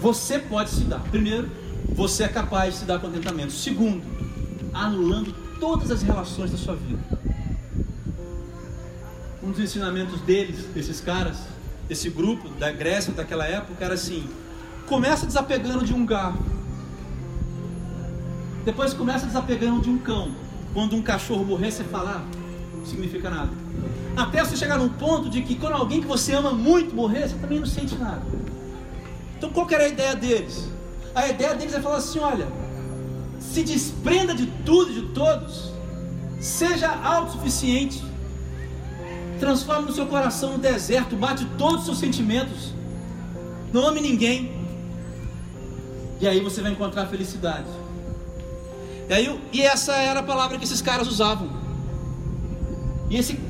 você 0.00 0.38
pode 0.38 0.70
se 0.70 0.84
dar. 0.84 1.00
Primeiro, 1.10 1.48
você 1.94 2.24
é 2.24 2.28
capaz 2.28 2.74
de 2.74 2.80
se 2.80 2.84
dar 2.86 2.98
contentamento. 2.98 3.52
Segundo, 3.52 4.02
anulando 4.72 5.34
todas 5.60 5.90
as 5.90 6.02
relações 6.02 6.50
da 6.50 6.56
sua 6.56 6.74
vida. 6.74 7.20
Um 9.42 9.50
dos 9.50 9.60
ensinamentos 9.60 10.20
deles, 10.22 10.64
desses 10.74 11.00
caras, 11.00 11.38
esse 11.88 12.08
grupo 12.08 12.48
da 12.50 12.70
Grécia 12.70 13.12
daquela 13.12 13.46
época 13.46 13.84
era 13.84 13.94
assim: 13.94 14.26
começa 14.86 15.26
desapegando 15.26 15.84
de 15.84 15.92
um 15.92 16.06
garfo, 16.06 16.42
depois 18.64 18.94
começa 18.94 19.26
desapegando 19.26 19.80
de 19.80 19.90
um 19.90 19.98
cão. 19.98 20.30
Quando 20.72 20.94
um 20.94 21.02
cachorro 21.02 21.44
morrer, 21.44 21.72
você 21.72 21.82
fala, 21.82 22.22
ah, 22.22 22.38
não 22.76 22.86
significa 22.86 23.28
nada. 23.28 23.50
Até 24.16 24.44
você 24.44 24.56
chegar 24.56 24.78
num 24.78 24.88
ponto 24.88 25.28
de 25.28 25.42
que 25.42 25.56
quando 25.56 25.72
alguém 25.72 26.00
que 26.00 26.06
você 26.06 26.34
ama 26.34 26.52
muito 26.52 26.94
morrer, 26.94 27.28
você 27.28 27.34
também 27.36 27.58
não 27.58 27.66
sente 27.66 27.96
nada. 27.96 28.22
Então 29.40 29.48
qual 29.48 29.66
que 29.66 29.74
era 29.74 29.84
a 29.84 29.88
ideia 29.88 30.14
deles? 30.14 30.68
A 31.14 31.26
ideia 31.26 31.54
deles 31.54 31.72
é 31.72 31.80
falar 31.80 31.96
assim: 31.96 32.18
olha, 32.18 32.46
se 33.40 33.62
desprenda 33.62 34.34
de 34.34 34.44
tudo 34.66 34.90
e 34.92 34.94
de 34.96 35.08
todos, 35.14 35.72
seja 36.38 36.90
autossuficiente, 36.90 38.04
transforme 39.38 39.86
no 39.86 39.94
seu 39.94 40.06
coração 40.06 40.56
um 40.56 40.58
deserto, 40.58 41.16
mate 41.16 41.46
todos 41.56 41.78
os 41.78 41.84
seus 41.86 41.98
sentimentos. 41.98 42.74
Não 43.72 43.86
ame 43.86 44.02
ninguém. 44.02 44.52
E 46.20 46.28
aí 46.28 46.40
você 46.40 46.60
vai 46.60 46.72
encontrar 46.72 47.06
felicidade. 47.06 47.64
E, 49.08 49.12
aí, 49.14 49.40
e 49.54 49.62
essa 49.62 49.94
era 49.94 50.20
a 50.20 50.22
palavra 50.22 50.58
que 50.58 50.64
esses 50.64 50.82
caras 50.82 51.08
usavam. 51.08 51.48
E 53.08 53.16
esse 53.16 53.40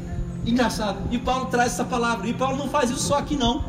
engraçado. 0.46 1.00
E 1.10 1.18
Paulo 1.18 1.46
traz 1.46 1.72
essa 1.72 1.84
palavra. 1.84 2.28
E 2.28 2.32
Paulo 2.32 2.56
não 2.56 2.68
faz 2.68 2.90
isso 2.90 3.00
só 3.00 3.18
aqui 3.18 3.34
não. 3.34 3.64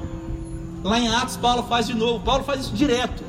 Lá 0.84 1.00
em 1.00 1.08
Atos 1.08 1.38
Paulo 1.38 1.64
faz 1.64 1.88
de 1.88 1.94
novo. 1.94 2.24
Paulo 2.24 2.44
faz 2.44 2.62
isso 2.62 2.74
direto. 2.74 3.24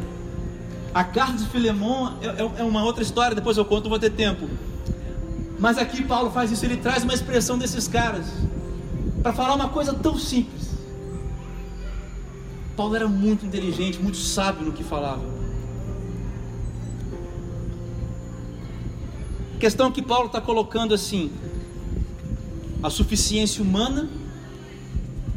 A 0.95 1.05
carta 1.05 1.35
de 1.35 1.47
Filemão 1.47 2.19
é, 2.21 2.27
é, 2.27 2.61
é 2.61 2.62
uma 2.62 2.85
outra 2.85 3.03
história, 3.03 3.35
depois 3.35 3.57
eu 3.57 3.65
conto, 3.65 3.85
não 3.85 3.91
vou 3.91 3.99
ter 3.99 4.11
tempo. 4.11 4.49
Mas 5.59 5.79
aqui 5.79 6.03
Paulo 6.03 6.31
faz 6.31 6.51
isso, 6.51 6.65
ele 6.65 6.77
traz 6.77 7.03
uma 7.03 7.15
expressão 7.15 7.57
desses 7.57 7.87
caras 7.88 8.27
para 9.23 9.33
falar 9.33 9.55
uma 9.55 9.69
coisa 9.69 9.95
tão 9.95 10.19
simples. 10.19 10.73
Paulo 12.77 12.97
era 12.97 13.07
muito 13.07 13.47
inteligente, 13.47 13.99
muito 14.03 14.17
sábio 14.17 14.67
no 14.67 14.73
que 14.73 14.83
falava. 14.83 15.23
A 19.55 19.59
questão 19.59 19.93
que 19.93 20.03
Paulo 20.03 20.27
está 20.27 20.41
colocando 20.41 20.93
assim: 20.93 21.31
a 22.83 22.91
suficiência 22.91 23.62
humana 23.62 24.11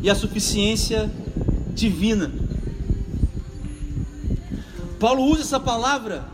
e 0.01 0.09
a 0.09 0.15
suficiência 0.15 1.11
divina. 1.75 2.31
Paulo 4.99 5.23
usa 5.25 5.41
essa 5.41 5.59
palavra 5.59 6.25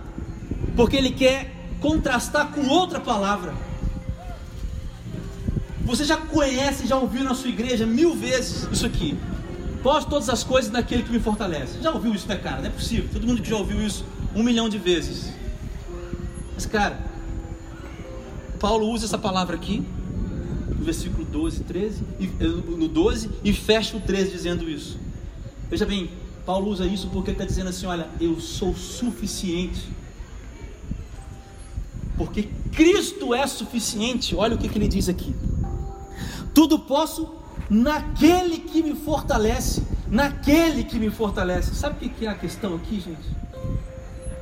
porque 0.75 0.95
ele 0.95 1.11
quer 1.11 1.51
contrastar 1.81 2.51
com 2.51 2.67
outra 2.67 2.99
palavra. 2.99 3.53
Você 5.83 6.05
já 6.05 6.15
conhece, 6.15 6.87
já 6.87 6.95
ouviu 6.95 7.23
na 7.23 7.33
sua 7.33 7.49
igreja 7.49 7.85
mil 7.85 8.15
vezes 8.15 8.67
isso 8.71 8.85
aqui. 8.85 9.17
Posso 9.83 10.07
todas 10.07 10.29
as 10.29 10.43
coisas 10.43 10.71
naquele 10.71 11.01
que 11.01 11.11
me 11.11 11.19
fortalece. 11.19 11.81
Já 11.81 11.91
ouviu 11.91 12.13
isso, 12.13 12.27
né, 12.27 12.35
cara? 12.35 12.59
Não 12.59 12.67
é 12.67 12.69
possível. 12.69 13.09
Todo 13.11 13.25
mundo 13.25 13.41
que 13.41 13.49
já 13.49 13.57
ouviu 13.57 13.85
isso 13.85 14.05
um 14.35 14.43
milhão 14.43 14.69
de 14.69 14.77
vezes. 14.77 15.33
Mas, 16.53 16.67
cara, 16.67 16.99
Paulo 18.59 18.87
usa 18.89 19.05
essa 19.05 19.17
palavra 19.17 19.55
aqui, 19.55 19.83
no 20.69 20.85
versículo 20.85 21.25
12, 21.25 21.63
13, 21.63 22.03
eh, 22.19 22.47
no 22.77 22.87
12, 22.87 23.31
e 23.43 23.51
fecha 23.51 23.97
o 23.97 23.99
13 23.99 24.31
dizendo 24.31 24.69
isso. 24.69 24.99
Veja 25.71 25.85
bem, 25.85 26.11
Paulo 26.45 26.69
usa 26.69 26.85
isso 26.85 27.07
porque 27.07 27.29
ele 27.29 27.35
está 27.35 27.45
dizendo 27.45 27.69
assim: 27.69 27.85
olha, 27.85 28.09
eu 28.19 28.41
sou 28.41 28.75
suficiente. 28.75 29.87
Porque 32.17 32.49
Cristo 32.73 33.33
é 33.33 33.47
suficiente. 33.47 34.35
Olha 34.35 34.55
o 34.55 34.57
que, 34.57 34.67
que 34.67 34.77
ele 34.77 34.89
diz 34.89 35.07
aqui. 35.07 35.33
Tudo 36.53 36.77
posso 36.77 37.33
naquele 37.69 38.57
que 38.57 38.83
me 38.83 38.93
fortalece. 38.95 39.81
Naquele 40.09 40.83
que 40.83 40.99
me 40.99 41.09
fortalece. 41.09 41.73
Sabe 41.73 42.05
o 42.05 42.09
que 42.09 42.25
é 42.25 42.29
a 42.29 42.35
questão 42.35 42.75
aqui, 42.75 42.99
gente? 42.99 43.41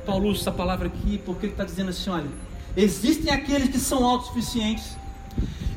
Paulo 0.04 0.30
usa 0.30 0.40
essa 0.40 0.52
palavra 0.52 0.88
aqui 0.88 1.18
porque 1.24 1.46
ele 1.46 1.52
está 1.52 1.64
dizendo 1.64 1.90
assim: 1.90 2.10
olha, 2.10 2.28
existem 2.76 3.32
aqueles 3.32 3.68
que 3.68 3.78
são 3.78 4.04
autossuficientes, 4.04 4.96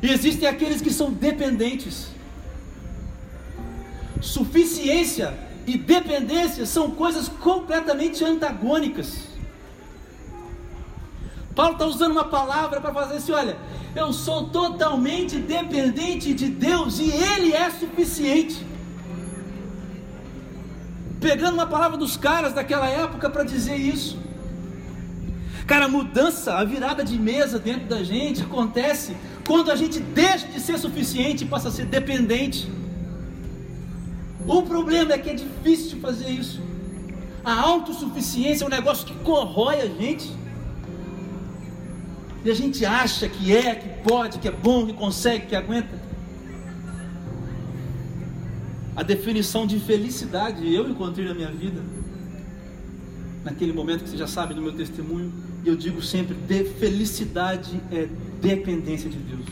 e 0.02 0.10
existem 0.10 0.48
aqueles 0.48 0.80
que 0.80 0.90
são 0.90 1.12
dependentes. 1.12 2.08
Suficiência 4.24 5.34
e 5.66 5.76
dependência 5.76 6.64
são 6.64 6.90
coisas 6.90 7.28
completamente 7.28 8.24
antagônicas. 8.24 9.18
Paulo 11.54 11.74
está 11.74 11.84
usando 11.84 12.12
uma 12.12 12.24
palavra 12.24 12.80
para 12.80 12.92
fazer 12.92 13.16
assim: 13.16 13.32
olha, 13.32 13.58
eu 13.94 14.14
sou 14.14 14.48
totalmente 14.48 15.36
dependente 15.36 16.32
de 16.32 16.48
Deus 16.48 16.98
e 16.98 17.10
Ele 17.10 17.52
é 17.52 17.70
suficiente. 17.70 18.64
Pegando 21.20 21.54
uma 21.54 21.66
palavra 21.66 21.98
dos 21.98 22.16
caras 22.16 22.54
daquela 22.54 22.88
época 22.88 23.28
para 23.28 23.44
dizer 23.44 23.76
isso. 23.76 24.18
Cara, 25.66 25.84
a 25.84 25.88
mudança, 25.88 26.54
a 26.54 26.64
virada 26.64 27.04
de 27.04 27.18
mesa 27.18 27.58
dentro 27.58 27.86
da 27.88 28.02
gente 28.02 28.42
acontece 28.42 29.14
quando 29.46 29.70
a 29.70 29.76
gente 29.76 30.00
deixa 30.00 30.46
de 30.46 30.60
ser 30.60 30.78
suficiente 30.78 31.44
e 31.44 31.46
passa 31.46 31.68
a 31.68 31.70
ser 31.70 31.84
dependente. 31.84 32.83
O 34.46 34.62
problema 34.62 35.14
é 35.14 35.18
que 35.18 35.30
é 35.30 35.34
difícil 35.34 35.98
fazer 36.00 36.28
isso. 36.28 36.60
A 37.44 37.60
autossuficiência 37.60 38.64
é 38.64 38.66
um 38.66 38.70
negócio 38.70 39.06
que 39.06 39.14
corrói 39.16 39.80
a 39.80 39.86
gente. 39.86 40.30
E 42.44 42.50
a 42.50 42.54
gente 42.54 42.84
acha 42.84 43.28
que 43.28 43.56
é, 43.56 43.74
que 43.74 43.88
pode, 44.02 44.38
que 44.38 44.48
é 44.48 44.50
bom, 44.50 44.86
que 44.86 44.92
consegue, 44.92 45.46
que 45.46 45.56
aguenta. 45.56 46.02
A 48.94 49.02
definição 49.02 49.66
de 49.66 49.80
felicidade 49.80 50.72
eu 50.72 50.88
encontrei 50.88 51.26
na 51.26 51.34
minha 51.34 51.50
vida. 51.50 51.82
Naquele 53.42 53.72
momento 53.72 54.04
que 54.04 54.10
você 54.10 54.16
já 54.16 54.26
sabe 54.26 54.54
do 54.54 54.60
meu 54.60 54.72
testemunho, 54.72 55.32
eu 55.64 55.74
digo 55.74 56.02
sempre: 56.02 56.34
de 56.34 56.64
felicidade 56.64 57.80
é 57.90 58.08
dependência 58.40 59.08
de 59.08 59.18
Deus. 59.18 59.46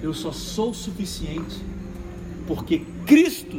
Eu 0.00 0.14
só 0.14 0.30
sou 0.30 0.72
suficiente 0.72 1.56
porque 2.48 2.78
Cristo 3.06 3.56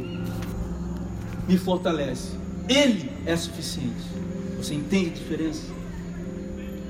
me 1.48 1.56
fortalece. 1.56 2.32
Ele 2.68 3.10
é 3.24 3.36
suficiente. 3.36 4.04
Você 4.58 4.74
entende 4.74 5.10
a 5.10 5.12
diferença? 5.14 5.62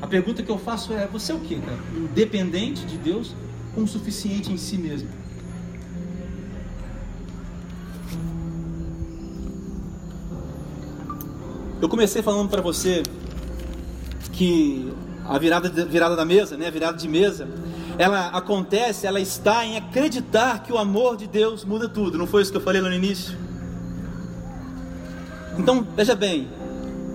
A 0.01 0.07
pergunta 0.07 0.43
que 0.43 0.51
eu 0.51 0.59
faço 0.59 0.95
é: 0.95 1.07
você 1.07 1.31
é 1.31 1.35
o 1.35 1.41
que, 1.41 1.61
cara? 1.61 1.79
Independente 1.95 2.87
de 2.87 2.97
Deus 2.97 3.37
ou 3.77 3.87
suficiente 3.87 4.51
em 4.51 4.57
si 4.57 4.79
mesmo? 4.79 5.11
Eu 11.83 11.89
comecei 11.89 12.23
falando 12.23 12.49
para 12.49 12.63
você 12.63 13.03
que 14.33 14.93
a 15.25 15.39
virada, 15.39 15.69
virada 15.87 16.17
da 16.17 16.25
mesa, 16.25 16.57
né, 16.57 16.67
a 16.67 16.71
virada 16.71 16.97
de 16.97 17.09
mesa, 17.09 17.49
ela 18.01 18.29
acontece, 18.29 19.07
ela 19.07 19.21
está 19.21 19.63
em 19.63 19.77
acreditar 19.77 20.63
que 20.63 20.73
o 20.73 20.79
amor 20.79 21.19
de 21.19 21.27
Deus 21.27 21.67
muda 21.67 21.87
tudo. 21.87 22.17
Não 22.17 22.27
foi 22.27 22.41
isso 22.41 22.51
que 22.51 22.57
eu 22.57 22.63
falei 22.63 22.81
lá 22.81 22.89
no 22.89 22.95
início? 22.95 23.37
Então, 25.59 25.87
veja 25.95 26.15
bem, 26.15 26.49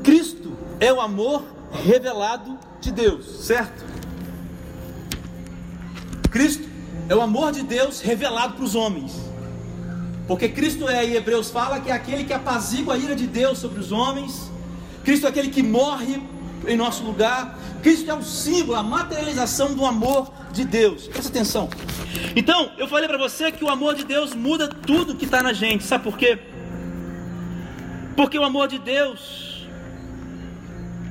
Cristo 0.03 0.55
é 0.79 0.93
o 0.93 1.01
amor 1.01 1.43
revelado 1.71 2.55
de 2.79 2.91
Deus, 2.91 3.25
certo? 3.47 3.83
Cristo 6.29 6.69
é 7.09 7.15
o 7.15 7.21
amor 7.21 7.51
de 7.51 7.63
Deus 7.63 7.99
revelado 7.99 8.53
para 8.53 8.63
os 8.63 8.75
homens. 8.75 9.13
Porque 10.27 10.47
Cristo 10.47 10.87
é, 10.87 11.03
e 11.03 11.15
Hebreus 11.15 11.49
fala 11.49 11.79
que 11.79 11.89
é 11.89 11.93
aquele 11.93 12.25
que 12.25 12.33
apazigua 12.33 12.93
a 12.93 12.97
ira 12.99 13.15
de 13.15 13.25
Deus 13.25 13.57
sobre 13.57 13.79
os 13.79 13.91
homens. 13.91 14.51
Cristo 15.03 15.25
é 15.25 15.29
aquele 15.29 15.49
que 15.49 15.63
morre 15.63 16.21
em 16.67 16.75
nosso 16.75 17.03
lugar. 17.03 17.57
Cristo 17.81 18.09
é 18.09 18.13
o 18.13 18.23
símbolo, 18.23 18.77
a 18.77 18.83
materialização 18.83 19.73
do 19.73 19.85
amor 19.85 20.31
de 20.51 20.65
Deus. 20.65 21.07
Presta 21.07 21.29
atenção. 21.29 21.69
Então, 22.35 22.71
eu 22.77 22.87
falei 22.87 23.07
para 23.07 23.17
você 23.17 23.51
que 23.51 23.63
o 23.63 23.69
amor 23.69 23.95
de 23.95 24.03
Deus 24.03 24.33
muda 24.33 24.67
tudo 24.67 25.15
que 25.15 25.25
está 25.25 25.41
na 25.43 25.53
gente. 25.53 25.83
Sabe 25.83 26.03
por 26.03 26.17
quê? 26.17 26.39
Porque 28.15 28.39
o 28.39 28.43
amor 28.43 28.67
de 28.67 28.79
Deus 28.79 29.67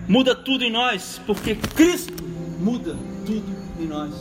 muda 0.09 0.35
tudo 0.35 0.65
em 0.65 0.71
nós, 0.71 1.21
porque 1.27 1.55
Cristo 1.55 2.25
muda 2.59 2.97
tudo 3.25 3.45
em 3.79 3.87
nós. 3.87 4.15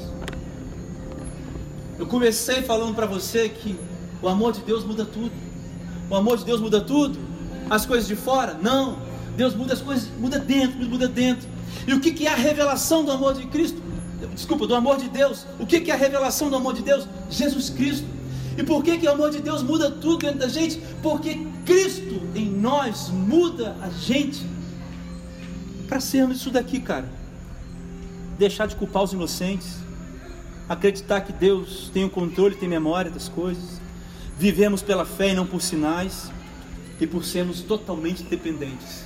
Eu 1.97 2.07
comecei 2.07 2.61
falando 2.61 2.95
para 2.95 3.05
você 3.05 3.47
que 3.49 3.77
o 4.21 4.27
amor 4.27 4.53
de 4.53 4.61
Deus 4.61 4.83
muda 4.83 5.05
tudo. 5.05 5.31
O 6.09 6.15
amor 6.15 6.37
de 6.37 6.45
Deus 6.45 6.59
muda 6.59 6.81
tudo. 6.81 7.19
As 7.69 7.85
coisas 7.85 8.07
de 8.07 8.15
fora? 8.15 8.57
Não. 8.61 8.97
Deus 9.35 9.55
muda 9.55 9.73
as 9.73 9.81
coisas, 9.81 10.09
muda 10.19 10.39
dentro, 10.39 10.77
muda 10.87 11.07
dentro. 11.07 11.47
E 11.87 11.93
o 11.93 11.99
que, 11.99 12.11
que 12.11 12.27
é 12.27 12.31
a 12.31 12.35
revelação 12.35 13.03
do 13.03 13.11
amor 13.11 13.33
de 13.33 13.45
Cristo? 13.47 13.81
Desculpa, 14.33 14.65
do 14.67 14.75
amor 14.75 14.97
de 14.97 15.09
Deus. 15.09 15.45
O 15.59 15.65
que, 15.65 15.81
que 15.81 15.91
é 15.91 15.93
a 15.93 15.97
revelação 15.97 16.49
do 16.49 16.55
amor 16.55 16.73
de 16.73 16.81
Deus? 16.81 17.07
Jesus 17.29 17.69
Cristo. 17.69 18.07
E 18.57 18.63
por 18.63 18.83
que, 18.83 18.97
que 18.97 19.07
o 19.07 19.11
amor 19.11 19.31
de 19.31 19.39
Deus 19.39 19.63
muda 19.63 19.89
tudo 19.89 20.19
dentro 20.19 20.39
da 20.39 20.47
gente? 20.47 20.81
Porque 21.01 21.45
Cristo 21.65 22.21
em 22.35 22.45
nós 22.45 23.09
muda 23.09 23.75
a 23.81 23.89
gente 23.89 24.45
para 25.87 25.99
sermos 25.99 26.37
isso 26.37 26.51
daqui, 26.51 26.79
cara. 26.79 27.09
Deixar 28.37 28.67
de 28.67 28.75
culpar 28.75 29.03
os 29.03 29.13
inocentes, 29.13 29.77
acreditar 30.69 31.21
que 31.21 31.33
Deus 31.33 31.89
tem 31.93 32.03
o 32.05 32.09
controle, 32.09 32.55
tem 32.55 32.69
memória 32.69 33.09
das 33.09 33.27
coisas. 33.27 33.81
Vivemos 34.37 34.81
pela 34.81 35.05
fé 35.05 35.31
e 35.31 35.35
não 35.35 35.45
por 35.45 35.61
sinais, 35.61 36.31
e 36.99 37.07
por 37.07 37.23
sermos 37.23 37.61
totalmente 37.61 38.23
dependentes. 38.23 39.02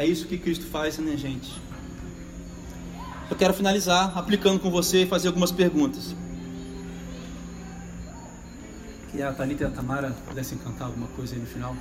É 0.00 0.06
isso 0.06 0.26
que 0.26 0.38
Cristo 0.38 0.64
faz 0.64 0.96
na 0.98 1.14
gente. 1.14 1.60
Eu 3.28 3.36
quero 3.36 3.52
finalizar 3.52 4.16
aplicando 4.16 4.58
com 4.58 4.70
você 4.70 5.02
e 5.02 5.06
fazer 5.06 5.28
algumas 5.28 5.52
perguntas. 5.52 6.16
Que 9.12 9.20
a 9.20 9.30
Thalita 9.30 9.64
e 9.64 9.66
a 9.66 9.70
Tamara 9.70 10.16
pudessem 10.26 10.56
cantar 10.56 10.86
alguma 10.86 11.06
coisa 11.08 11.34
aí 11.34 11.40
no 11.40 11.46
final. 11.46 11.76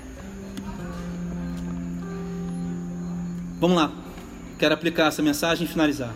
Vamos 3.57 3.77
lá. 3.77 3.89
Quero 4.57 4.73
aplicar 4.73 5.07
essa 5.07 5.21
mensagem 5.21 5.63
e 5.65 5.69
finalizar. 5.69 6.13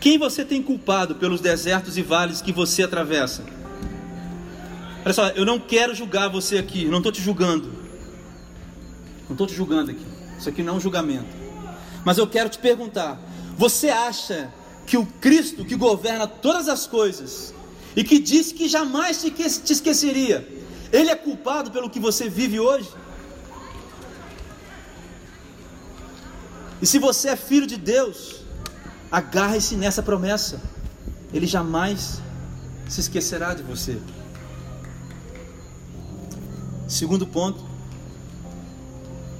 Quem 0.00 0.16
você 0.16 0.42
tem 0.42 0.62
culpado 0.62 1.16
pelos 1.16 1.42
desertos 1.42 1.98
e 1.98 2.02
vales 2.02 2.40
que 2.40 2.50
você 2.50 2.82
atravessa? 2.82 3.44
Olha 5.04 5.12
só, 5.12 5.28
eu 5.28 5.44
não 5.44 5.60
quero 5.60 5.94
julgar 5.94 6.30
você 6.30 6.56
aqui, 6.56 6.86
não 6.86 6.96
estou 6.96 7.12
te 7.12 7.20
julgando. 7.20 7.70
Não 9.26 9.32
estou 9.32 9.46
te 9.46 9.54
julgando 9.54 9.90
aqui. 9.90 10.17
Isso 10.38 10.48
aqui 10.48 10.62
não 10.62 10.74
é 10.74 10.76
um 10.76 10.80
julgamento. 10.80 11.26
Mas 12.04 12.16
eu 12.16 12.26
quero 12.26 12.48
te 12.48 12.58
perguntar: 12.58 13.18
você 13.56 13.88
acha 13.90 14.52
que 14.86 14.96
o 14.96 15.04
Cristo 15.04 15.64
que 15.64 15.76
governa 15.76 16.26
todas 16.26 16.68
as 16.68 16.86
coisas 16.86 17.52
e 17.94 18.04
que 18.04 18.18
disse 18.18 18.54
que 18.54 18.68
jamais 18.68 19.22
te 19.22 19.72
esqueceria, 19.72 20.48
ele 20.92 21.10
é 21.10 21.16
culpado 21.16 21.70
pelo 21.70 21.90
que 21.90 22.00
você 22.00 22.28
vive 22.28 22.60
hoje? 22.60 22.88
E 26.80 26.86
se 26.86 26.98
você 26.98 27.30
é 27.30 27.36
filho 27.36 27.66
de 27.66 27.76
Deus, 27.76 28.42
agarre-se 29.10 29.76
nessa 29.76 30.02
promessa. 30.02 30.60
Ele 31.32 31.46
jamais 31.46 32.22
se 32.88 33.00
esquecerá 33.00 33.52
de 33.52 33.62
você. 33.62 33.98
Segundo 36.86 37.26
ponto, 37.26 37.67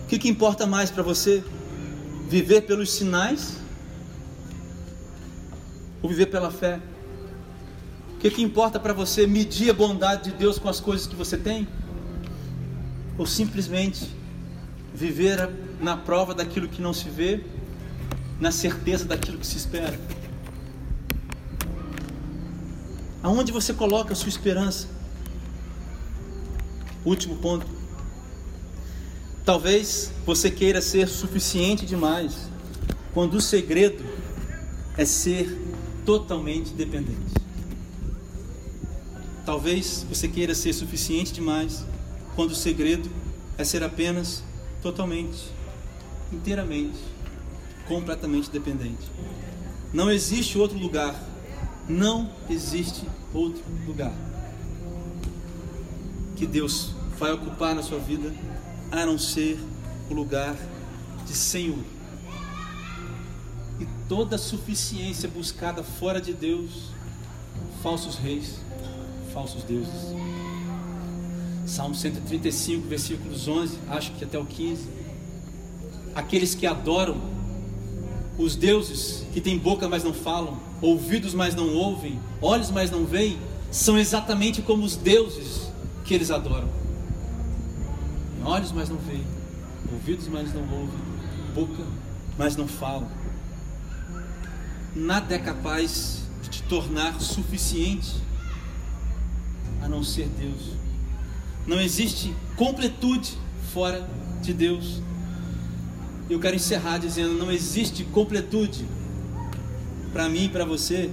o 0.08 0.10
que, 0.10 0.18
que 0.18 0.28
importa 0.30 0.66
mais 0.66 0.90
para 0.90 1.02
você? 1.02 1.44
Viver 2.30 2.62
pelos 2.62 2.90
sinais 2.90 3.58
ou 6.00 6.08
viver 6.08 6.28
pela 6.28 6.50
fé? 6.50 6.80
O 8.14 8.18
que, 8.18 8.30
que 8.30 8.40
importa 8.40 8.80
para 8.80 8.94
você 8.94 9.26
medir 9.26 9.68
a 9.68 9.74
bondade 9.74 10.30
de 10.30 10.38
Deus 10.38 10.58
com 10.58 10.66
as 10.66 10.80
coisas 10.80 11.06
que 11.06 11.14
você 11.14 11.36
tem? 11.36 11.68
Ou 13.18 13.26
simplesmente 13.26 14.08
viver 14.94 15.46
na 15.78 15.94
prova 15.94 16.34
daquilo 16.34 16.68
que 16.68 16.80
não 16.80 16.94
se 16.94 17.10
vê, 17.10 17.44
na 18.40 18.50
certeza 18.50 19.04
daquilo 19.04 19.36
que 19.36 19.46
se 19.46 19.58
espera? 19.58 20.00
Aonde 23.22 23.52
você 23.52 23.74
coloca 23.74 24.14
a 24.14 24.16
sua 24.16 24.30
esperança? 24.30 24.88
Último 27.04 27.36
ponto. 27.36 27.77
Talvez 29.48 30.12
você 30.26 30.50
queira 30.50 30.82
ser 30.82 31.08
suficiente 31.08 31.87
demais, 31.87 32.50
quando 33.14 33.38
o 33.38 33.40
segredo 33.40 34.04
é 34.94 35.06
ser 35.06 35.58
totalmente 36.04 36.74
dependente. 36.74 37.32
Talvez 39.46 40.04
você 40.06 40.28
queira 40.28 40.54
ser 40.54 40.74
suficiente 40.74 41.32
demais, 41.32 41.82
quando 42.37 42.50
o 42.50 42.54
segredo 42.54 43.08
é 43.56 43.64
ser 43.64 43.82
apenas 43.82 44.44
totalmente, 44.82 45.50
inteiramente, 46.30 46.98
completamente 47.87 48.50
dependente. 48.50 49.11
Não 49.94 50.11
existe 50.11 50.58
outro 50.58 50.76
lugar. 50.78 51.18
Não 51.88 52.30
existe 52.50 53.08
outro 53.32 53.64
lugar 53.87 54.12
que 56.37 56.46
Deus 56.46 56.90
vai 57.18 57.32
ocupar 57.32 57.74
na 57.74 57.82
sua 57.82 57.98
vida 57.98 58.30
a 58.90 59.05
não 59.05 59.18
ser 59.18 59.59
o 60.11 60.14
lugar 60.14 60.57
de 61.27 61.35
Senhor. 61.35 61.85
E 63.79 63.87
toda 64.09 64.38
suficiência 64.38 65.29
buscada 65.29 65.83
fora 65.83 66.20
de 66.20 66.33
Deus, 66.33 66.90
falsos 67.83 68.16
reis, 68.16 68.57
falsos 69.33 69.62
deuses. 69.62 70.16
Salmo 71.66 71.94
135, 71.94 72.88
versículos 72.88 73.46
11, 73.46 73.79
acho 73.88 74.12
que 74.12 74.24
até 74.24 74.38
o 74.38 74.44
15. 74.44 74.88
Aqueles 76.14 76.55
que 76.55 76.66
adoram 76.66 77.16
os 78.38 78.57
deuses 78.57 79.27
que 79.33 79.40
têm 79.40 79.59
boca, 79.59 79.88
mas 79.88 80.03
não 80.03 80.14
falam, 80.14 80.59
ouvidos, 80.81 81.35
mas 81.35 81.55
não 81.55 81.74
ouvem, 81.74 82.18
olhos, 82.40 82.70
mas 82.70 82.90
não 82.90 83.05
veem, 83.05 83.38
são 83.70 83.98
exatamente 83.98 84.62
como 84.62 84.85
os 84.85 84.96
deuses 84.96 85.68
que 86.05 86.14
eles 86.14 86.31
adoram. 86.31 86.68
Olhos, 88.48 88.72
mas 88.72 88.88
não 88.88 88.96
veem, 88.96 89.26
ouvidos, 89.92 90.26
mas 90.26 90.54
não 90.54 90.62
ouvem, 90.62 90.98
boca, 91.54 91.82
mas 92.38 92.56
não 92.56 92.66
falam. 92.66 93.06
Nada 94.96 95.34
é 95.34 95.38
capaz 95.38 96.22
de 96.42 96.48
te 96.48 96.62
tornar 96.62 97.20
suficiente 97.20 98.22
a 99.82 99.87
não 99.87 100.02
ser 100.02 100.28
Deus. 100.28 100.72
Não 101.66 101.78
existe 101.78 102.34
completude 102.56 103.37
fora 103.74 104.08
de 104.40 104.54
Deus. 104.54 105.02
Eu 106.30 106.40
quero 106.40 106.56
encerrar 106.56 106.96
dizendo: 106.96 107.34
não 107.34 107.52
existe 107.52 108.02
completude 108.02 108.88
para 110.11 110.26
mim 110.26 110.44
e 110.44 110.48
para 110.48 110.64
você 110.64 111.11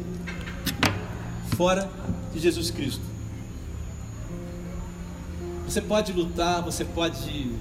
fora 1.57 1.91
de 2.33 2.39
Jesus 2.39 2.71
Cristo. 2.71 3.14
Você 5.65 5.81
pode 5.81 6.13
lutar, 6.13 6.61
você 6.61 6.85
pode, 6.85 7.51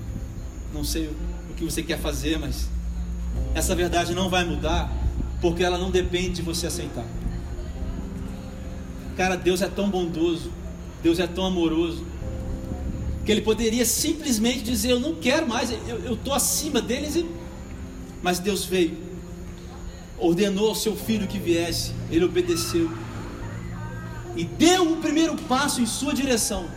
não 0.73 0.85
sei 0.85 1.07
o 1.51 1.55
que 1.55 1.65
você 1.65 1.83
quer 1.83 1.99
fazer, 1.99 2.39
mas 2.39 2.69
essa 3.55 3.75
verdade 3.75 4.15
não 4.15 4.29
vai 4.29 4.45
mudar, 4.45 4.93
porque 5.41 5.65
ela 5.65 5.79
não 5.79 5.91
depende 5.91 6.35
de 6.35 6.43
você 6.43 6.67
aceitar. 6.67 7.07
Cara, 9.17 9.37
Deus 9.37 9.63
é 9.63 9.69
tão 9.69 9.89
bondoso, 9.89 10.53
Deus 11.03 11.19
é 11.19 11.27
tão 11.27 11.47
amoroso, 11.47 12.05
que 13.25 13.33
Ele 13.33 13.41
poderia 13.41 13.87
simplesmente 13.87 14.63
dizer: 14.63 14.91
Eu 14.91 15.01
não 15.01 15.15
quero 15.15 15.49
mais, 15.49 15.71
eu 15.89 16.15
estou 16.15 16.35
acima 16.35 16.83
deles, 16.83 17.25
mas 18.23 18.39
Deus 18.39 18.65
veio, 18.65 18.99
ordenou 20.19 20.69
ao 20.69 20.75
seu 20.75 20.95
filho 20.95 21.27
que 21.27 21.39
viesse, 21.39 21.93
ele 22.11 22.25
obedeceu 22.25 22.91
e 24.37 24.45
deu 24.45 24.93
o 24.93 24.97
primeiro 24.97 25.37
passo 25.37 25.81
em 25.81 25.87
sua 25.87 26.13
direção 26.13 26.69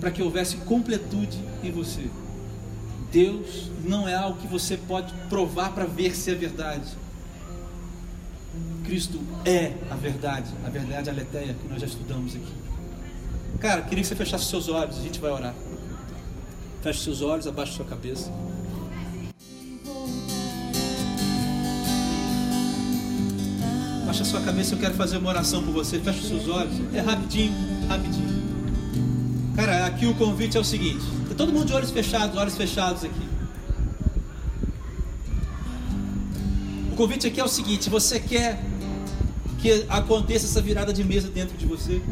para 0.00 0.10
que 0.10 0.22
houvesse 0.22 0.56
completude 0.58 1.38
em 1.62 1.70
você. 1.70 2.10
Deus 3.10 3.70
não 3.84 4.08
é 4.08 4.14
algo 4.14 4.38
que 4.38 4.46
você 4.46 4.76
pode 4.76 5.12
provar 5.28 5.72
para 5.72 5.84
ver 5.84 6.14
se 6.14 6.30
é 6.30 6.34
verdade. 6.34 6.86
Cristo 8.84 9.20
é 9.44 9.74
a 9.90 9.96
verdade, 9.96 10.50
a 10.64 10.70
verdade 10.70 11.10
aletheia 11.10 11.54
que 11.54 11.68
nós 11.68 11.80
já 11.80 11.86
estudamos 11.86 12.34
aqui. 12.34 12.52
Cara, 13.60 13.82
queria 13.82 14.02
que 14.02 14.08
você 14.08 14.14
fechasse 14.14 14.44
seus 14.44 14.68
olhos, 14.68 14.98
a 14.98 15.02
gente 15.02 15.18
vai 15.18 15.30
orar. 15.30 15.54
Feche 16.82 17.02
seus 17.02 17.20
olhos, 17.22 17.46
abaixe 17.46 17.72
sua 17.72 17.84
cabeça. 17.84 18.30
Baixa 24.06 24.24
sua 24.24 24.40
cabeça, 24.40 24.74
eu 24.74 24.78
quero 24.78 24.94
fazer 24.94 25.16
uma 25.16 25.30
oração 25.30 25.64
por 25.64 25.72
você. 25.72 25.98
Feche 25.98 26.28
seus 26.28 26.46
olhos. 26.48 26.74
É 26.94 27.00
rapidinho, 27.00 27.52
rapidinho. 27.88 28.35
Cara, 29.56 29.86
aqui 29.86 30.04
o 30.04 30.14
convite 30.14 30.58
é 30.58 30.60
o 30.60 30.64
seguinte: 30.64 31.02
tá 31.30 31.34
todo 31.34 31.50
mundo 31.50 31.64
de 31.64 31.72
olhos 31.72 31.90
fechados, 31.90 32.36
olhos 32.36 32.54
fechados 32.54 33.02
aqui. 33.02 33.26
O 36.92 36.94
convite 36.94 37.26
aqui 37.26 37.40
é 37.40 37.44
o 37.44 37.48
seguinte: 37.48 37.88
você 37.88 38.20
quer 38.20 38.62
que 39.58 39.86
aconteça 39.88 40.44
essa 40.44 40.60
virada 40.60 40.92
de 40.92 41.02
mesa 41.02 41.28
dentro 41.28 41.56
de 41.56 41.64
você? 41.64 42.02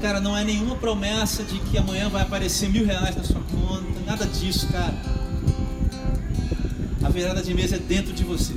Cara, 0.00 0.20
não 0.20 0.36
é 0.36 0.44
nenhuma 0.44 0.76
promessa 0.76 1.42
de 1.42 1.58
que 1.58 1.76
amanhã 1.76 2.08
vai 2.08 2.22
aparecer 2.22 2.68
mil 2.68 2.86
reais 2.86 3.16
na 3.16 3.24
sua 3.24 3.40
conta, 3.40 3.84
nada 4.06 4.26
disso, 4.26 4.68
cara. 4.68 4.94
A 7.02 7.08
virada 7.08 7.42
de 7.42 7.52
mesa 7.52 7.76
é 7.76 7.78
dentro 7.80 8.12
de 8.12 8.22
você. 8.22 8.54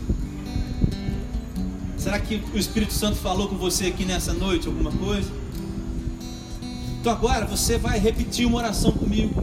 Será 1.97 2.19
que 2.19 2.43
o 2.53 2.57
Espírito 2.57 2.93
Santo 2.93 3.15
falou 3.15 3.47
com 3.47 3.57
você 3.57 3.87
aqui 3.87 4.05
nessa 4.05 4.33
noite 4.33 4.67
alguma 4.67 4.91
coisa? 4.91 5.46
Então 7.07 7.15
agora 7.15 7.45
você 7.45 7.77
vai 7.77 7.97
repetir 7.97 8.45
uma 8.45 8.57
oração 8.57 8.91
comigo. 8.91 9.41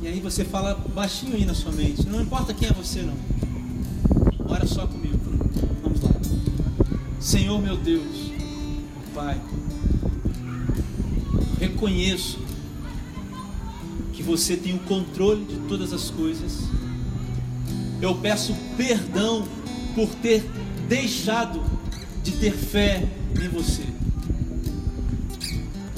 E 0.00 0.06
aí 0.06 0.20
você 0.20 0.44
fala 0.44 0.76
baixinho 0.94 1.34
aí 1.34 1.44
na 1.44 1.54
sua 1.54 1.72
mente. 1.72 2.06
Não 2.06 2.22
importa 2.22 2.54
quem 2.54 2.68
é 2.68 2.72
você 2.72 3.02
não. 3.02 3.16
Ora 4.48 4.64
só 4.64 4.86
comigo. 4.86 5.18
Vamos 5.82 6.00
lá. 6.02 6.12
Senhor 7.18 7.60
meu 7.60 7.76
Deus, 7.76 8.30
Pai, 9.12 9.40
reconheço 11.58 12.38
que 14.12 14.22
você 14.22 14.56
tem 14.56 14.72
o 14.72 14.78
controle 14.78 15.46
de 15.46 15.56
todas 15.66 15.92
as 15.92 16.10
coisas. 16.10 16.60
Eu 18.00 18.14
peço 18.14 18.54
perdão 18.76 19.48
por 19.96 20.08
ter 20.22 20.48
deixado 20.88 21.60
de 22.22 22.30
ter 22.36 22.52
fé 22.52 23.02
em 23.42 23.48
você 23.48 23.95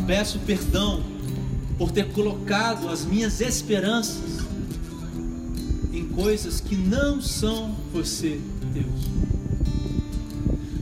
peço 0.08 0.38
perdão 0.38 1.04
por 1.76 1.90
ter 1.90 2.10
colocado 2.12 2.88
as 2.88 3.04
minhas 3.04 3.42
esperanças 3.42 4.40
em 5.92 6.08
coisas 6.08 6.62
que 6.62 6.74
não 6.74 7.20
são 7.20 7.76
você, 7.92 8.40
Deus. 8.72 9.02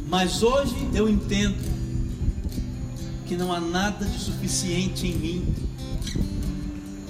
Mas 0.09 0.45
hoje 0.45 0.77
eu 0.95 1.09
entendo 1.09 1.59
que 3.27 3.37
não 3.37 3.53
há 3.53 3.59
nada 3.59 4.05
de 4.05 4.17
suficiente 4.17 5.09
em 5.09 5.17
mim 5.17 5.55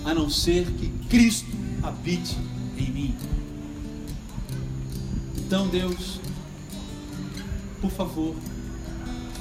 a 0.03 0.15
não 0.15 0.31
ser 0.31 0.65
que 0.73 0.89
Cristo 1.11 1.51
habite 1.83 2.35
em 2.79 2.91
mim. 2.91 3.15
Então, 5.37 5.69
Deus, 5.69 6.19
por 7.83 7.91
favor, 7.91 8.35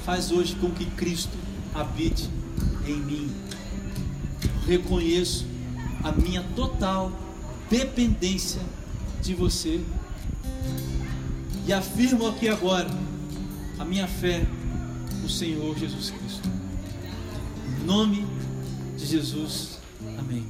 faz 0.04 0.30
hoje 0.30 0.54
com 0.56 0.70
que 0.70 0.84
Cristo 0.84 1.32
habite 1.74 2.28
em 2.86 3.00
mim. 3.00 3.30
reconheço 4.66 5.46
a 6.02 6.12
minha 6.12 6.42
total 6.54 7.12
dependência 7.70 8.60
de 9.22 9.34
você 9.34 9.80
e 11.66 11.72
afirmo 11.72 12.26
aqui 12.28 12.48
agora 12.48 12.88
a 13.78 13.84
minha 13.84 14.06
fé 14.06 14.46
no 15.20 15.28
Senhor 15.28 15.76
Jesus 15.76 16.10
Cristo. 16.10 16.48
Em 17.80 17.84
nome 17.84 18.26
de 18.96 19.04
Jesus, 19.04 19.78
amém. 20.18 20.46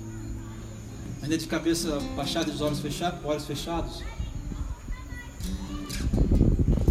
Ainda 1.23 1.39
de 1.39 1.47
cabeça 1.47 1.99
baixada 2.15 2.51
e 2.51 2.55
os 2.55 2.61
olhos 2.61 2.81
fechados, 2.81 3.25
olhos 3.25 3.47
fechados. 3.47 4.03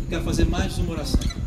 Quero 0.10 0.24
fazer 0.24 0.46
mais 0.46 0.78
uma 0.78 0.94
oração. 0.94 1.45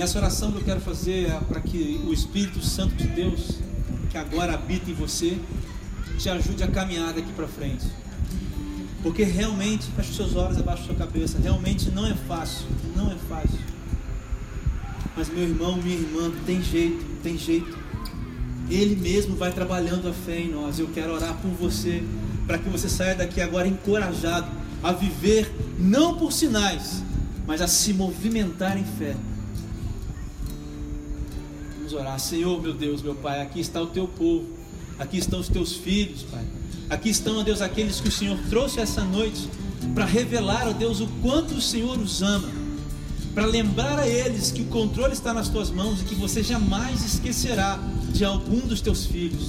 E 0.00 0.02
essa 0.02 0.18
oração 0.18 0.50
que 0.50 0.56
eu 0.56 0.64
quero 0.64 0.80
fazer 0.80 1.28
é 1.28 1.38
para 1.46 1.60
que 1.60 2.00
o 2.06 2.10
Espírito 2.10 2.62
Santo 2.62 2.94
de 2.94 3.06
Deus, 3.06 3.58
que 4.08 4.16
agora 4.16 4.54
habita 4.54 4.90
em 4.90 4.94
você, 4.94 5.38
te 6.18 6.26
ajude 6.30 6.62
a 6.62 6.68
caminhar 6.68 7.12
daqui 7.12 7.30
para 7.34 7.46
frente. 7.46 7.84
Porque 9.02 9.24
realmente, 9.24 9.84
feche 9.94 10.14
seus 10.14 10.34
olhos 10.36 10.56
abaixo 10.56 10.84
da 10.84 10.86
sua 10.86 10.94
cabeça, 10.94 11.38
realmente 11.38 11.90
não 11.90 12.06
é 12.06 12.14
fácil, 12.14 12.64
não 12.96 13.12
é 13.12 13.16
fácil. 13.28 13.58
Mas 15.14 15.28
meu 15.28 15.42
irmão, 15.42 15.76
minha 15.76 15.96
irmã, 15.96 16.32
tem 16.46 16.62
jeito, 16.62 17.04
tem 17.22 17.36
jeito. 17.36 17.76
Ele 18.70 18.96
mesmo 18.96 19.36
vai 19.36 19.52
trabalhando 19.52 20.08
a 20.08 20.14
fé 20.14 20.40
em 20.40 20.50
nós. 20.50 20.78
Eu 20.78 20.88
quero 20.94 21.12
orar 21.12 21.36
por 21.42 21.50
você, 21.50 22.02
para 22.46 22.56
que 22.56 22.70
você 22.70 22.88
saia 22.88 23.14
daqui 23.14 23.42
agora 23.42 23.68
encorajado 23.68 24.48
a 24.82 24.92
viver 24.92 25.54
não 25.78 26.16
por 26.16 26.32
sinais, 26.32 27.02
mas 27.46 27.60
a 27.60 27.68
se 27.68 27.92
movimentar 27.92 28.78
em 28.78 28.84
fé. 28.96 29.14
Vamos 31.90 32.06
orar, 32.06 32.20
Senhor, 32.20 32.62
meu 32.62 32.72
Deus, 32.72 33.02
meu 33.02 33.16
Pai, 33.16 33.42
aqui 33.42 33.58
está 33.58 33.82
o 33.82 33.86
teu 33.88 34.06
povo, 34.06 34.46
aqui 34.96 35.18
estão 35.18 35.40
os 35.40 35.48
teus 35.48 35.72
filhos, 35.72 36.22
Pai. 36.22 36.44
Aqui 36.88 37.08
estão, 37.08 37.40
ó 37.40 37.42
Deus, 37.42 37.60
aqueles 37.60 38.00
que 38.00 38.08
o 38.08 38.12
Senhor 38.12 38.38
trouxe 38.48 38.78
essa 38.78 39.02
noite 39.02 39.48
para 39.92 40.04
revelar, 40.04 40.68
ó 40.68 40.72
Deus, 40.72 41.00
o 41.00 41.08
quanto 41.20 41.54
o 41.54 41.60
Senhor 41.60 41.98
os 41.98 42.22
ama, 42.22 42.48
para 43.34 43.44
lembrar 43.44 43.98
a 43.98 44.06
eles 44.06 44.52
que 44.52 44.62
o 44.62 44.66
controle 44.66 45.12
está 45.12 45.34
nas 45.34 45.48
tuas 45.48 45.68
mãos 45.68 46.00
e 46.00 46.04
que 46.04 46.14
você 46.14 46.44
jamais 46.44 47.04
esquecerá 47.04 47.80
de 48.12 48.24
algum 48.24 48.60
dos 48.60 48.80
teus 48.80 49.06
filhos. 49.06 49.48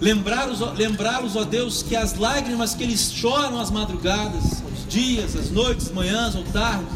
Lembrá-los, 0.00 0.60
lembrá-los, 0.76 1.34
ó 1.34 1.42
Deus, 1.42 1.82
que 1.82 1.96
as 1.96 2.16
lágrimas 2.16 2.72
que 2.72 2.84
eles 2.84 3.10
choram 3.12 3.58
às 3.58 3.68
madrugadas, 3.68 4.62
aos 4.62 4.86
dias, 4.88 5.34
às 5.34 5.50
noites, 5.50 5.90
manhãs 5.90 6.36
ou 6.36 6.44
tardes, 6.44 6.86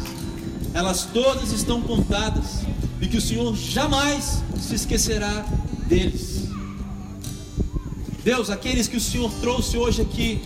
elas 0.73 1.03
todas 1.11 1.51
estão 1.51 1.81
contadas 1.81 2.61
e 3.01 3.07
que 3.07 3.17
o 3.17 3.21
Senhor 3.21 3.55
jamais 3.55 4.43
se 4.59 4.75
esquecerá 4.75 5.45
deles. 5.87 6.47
Deus, 8.23 8.49
aqueles 8.49 8.87
que 8.87 8.97
o 8.97 9.01
Senhor 9.01 9.31
trouxe 9.39 9.77
hoje 9.77 10.01
aqui, 10.01 10.41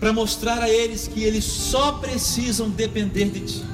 para 0.00 0.12
mostrar 0.12 0.62
a 0.62 0.68
eles 0.68 1.06
que 1.06 1.22
eles 1.22 1.44
só 1.44 1.92
precisam 1.92 2.70
depender 2.70 3.30
de 3.30 3.40
Ti. 3.40 3.64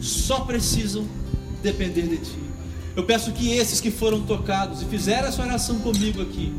Só 0.00 0.40
precisam 0.40 1.06
depender 1.62 2.08
de 2.08 2.18
Ti. 2.18 2.38
Eu 2.96 3.04
peço 3.04 3.32
que 3.32 3.50
esses 3.50 3.80
que 3.80 3.90
foram 3.90 4.22
tocados 4.22 4.82
e 4.82 4.84
fizeram 4.84 5.28
essa 5.28 5.42
oração 5.42 5.78
comigo 5.78 6.20
aqui, 6.20 6.52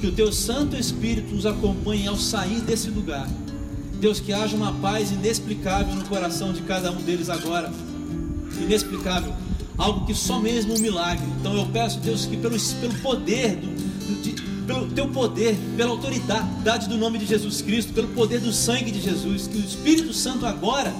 que 0.00 0.06
o 0.06 0.12
Teu 0.12 0.32
Santo 0.32 0.76
Espírito 0.76 1.34
os 1.34 1.46
acompanhe 1.46 2.06
ao 2.06 2.16
sair 2.16 2.60
desse 2.60 2.88
lugar. 2.90 3.28
Deus, 4.00 4.20
que 4.20 4.32
haja 4.32 4.56
uma 4.56 4.72
paz 4.72 5.10
inexplicável 5.10 5.94
no 5.94 6.04
coração 6.04 6.52
de 6.52 6.62
cada 6.62 6.90
um 6.90 7.02
deles 7.02 7.30
agora. 7.30 7.72
Inexplicável. 8.60 9.32
Algo 9.76 10.06
que 10.06 10.14
só 10.14 10.38
mesmo 10.38 10.74
um 10.74 10.78
milagre. 10.78 11.24
Então 11.40 11.56
eu 11.56 11.66
peço, 11.66 11.98
Deus, 11.98 12.26
que 12.26 12.36
pelo, 12.36 12.56
pelo 12.80 12.94
poder 13.00 13.56
do, 13.56 14.22
de, 14.22 14.34
pelo 14.66 14.86
teu 14.86 15.08
poder, 15.08 15.56
pela 15.76 15.90
autoridade 15.90 16.88
do 16.88 16.96
nome 16.96 17.18
de 17.18 17.26
Jesus 17.26 17.60
Cristo, 17.60 17.92
pelo 17.92 18.08
poder 18.08 18.40
do 18.40 18.52
sangue 18.52 18.90
de 18.90 19.00
Jesus, 19.00 19.46
que 19.46 19.58
o 19.58 19.60
Espírito 19.60 20.12
Santo 20.12 20.46
agora 20.46 20.92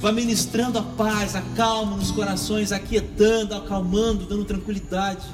vá 0.00 0.12
ministrando 0.12 0.78
a 0.78 0.82
paz, 0.82 1.34
a 1.34 1.42
calma 1.54 1.96
nos 1.96 2.10
corações, 2.10 2.72
aquietando, 2.72 3.54
acalmando, 3.54 4.26
dando 4.26 4.44
tranquilidade, 4.44 5.24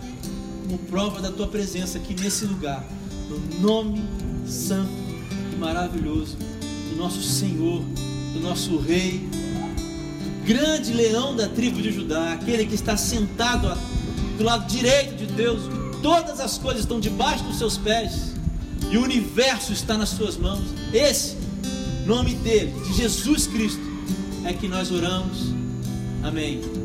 como 0.65 0.79
prova 0.79 1.21
da 1.21 1.31
tua 1.31 1.47
presença 1.47 1.99
aqui 1.99 2.15
nesse 2.15 2.45
lugar, 2.45 2.85
no 3.29 3.61
nome 3.61 4.03
santo 4.47 4.91
e 5.53 5.57
maravilhoso 5.57 6.37
do 6.91 6.97
nosso 6.97 7.23
Senhor, 7.23 7.83
do 8.33 8.41
nosso 8.41 8.79
Rei, 8.79 9.29
grande 10.45 10.93
leão 10.93 11.35
da 11.35 11.49
tribo 11.49 11.81
de 11.81 11.93
Judá, 11.93 12.33
aquele 12.33 12.67
que 12.67 12.75
está 12.75 12.97
sentado 12.97 13.77
do 14.37 14.45
lado 14.45 14.67
direito 14.67 15.15
de 15.15 15.27
Deus, 15.27 15.63
todas 16.03 16.41
as 16.41 16.59
coisas 16.59 16.83
estão 16.83 16.99
debaixo 16.99 17.45
dos 17.45 17.59
seus 17.59 17.79
pés 17.79 18.33
e 18.91 18.99
o 18.99 19.03
universo 19.03 19.73
está 19.73 19.97
nas 19.97 20.11
suas 20.11 20.37
mãos. 20.37 20.65
Esse 20.93 21.37
nome 22.07 22.35
dele, 22.35 22.73
de 22.87 22.93
Jesus 22.95 23.47
Cristo, 23.47 23.81
é 24.45 24.53
que 24.53 24.69
nós 24.69 24.91
oramos. 24.91 25.53
Amém. 26.23 26.82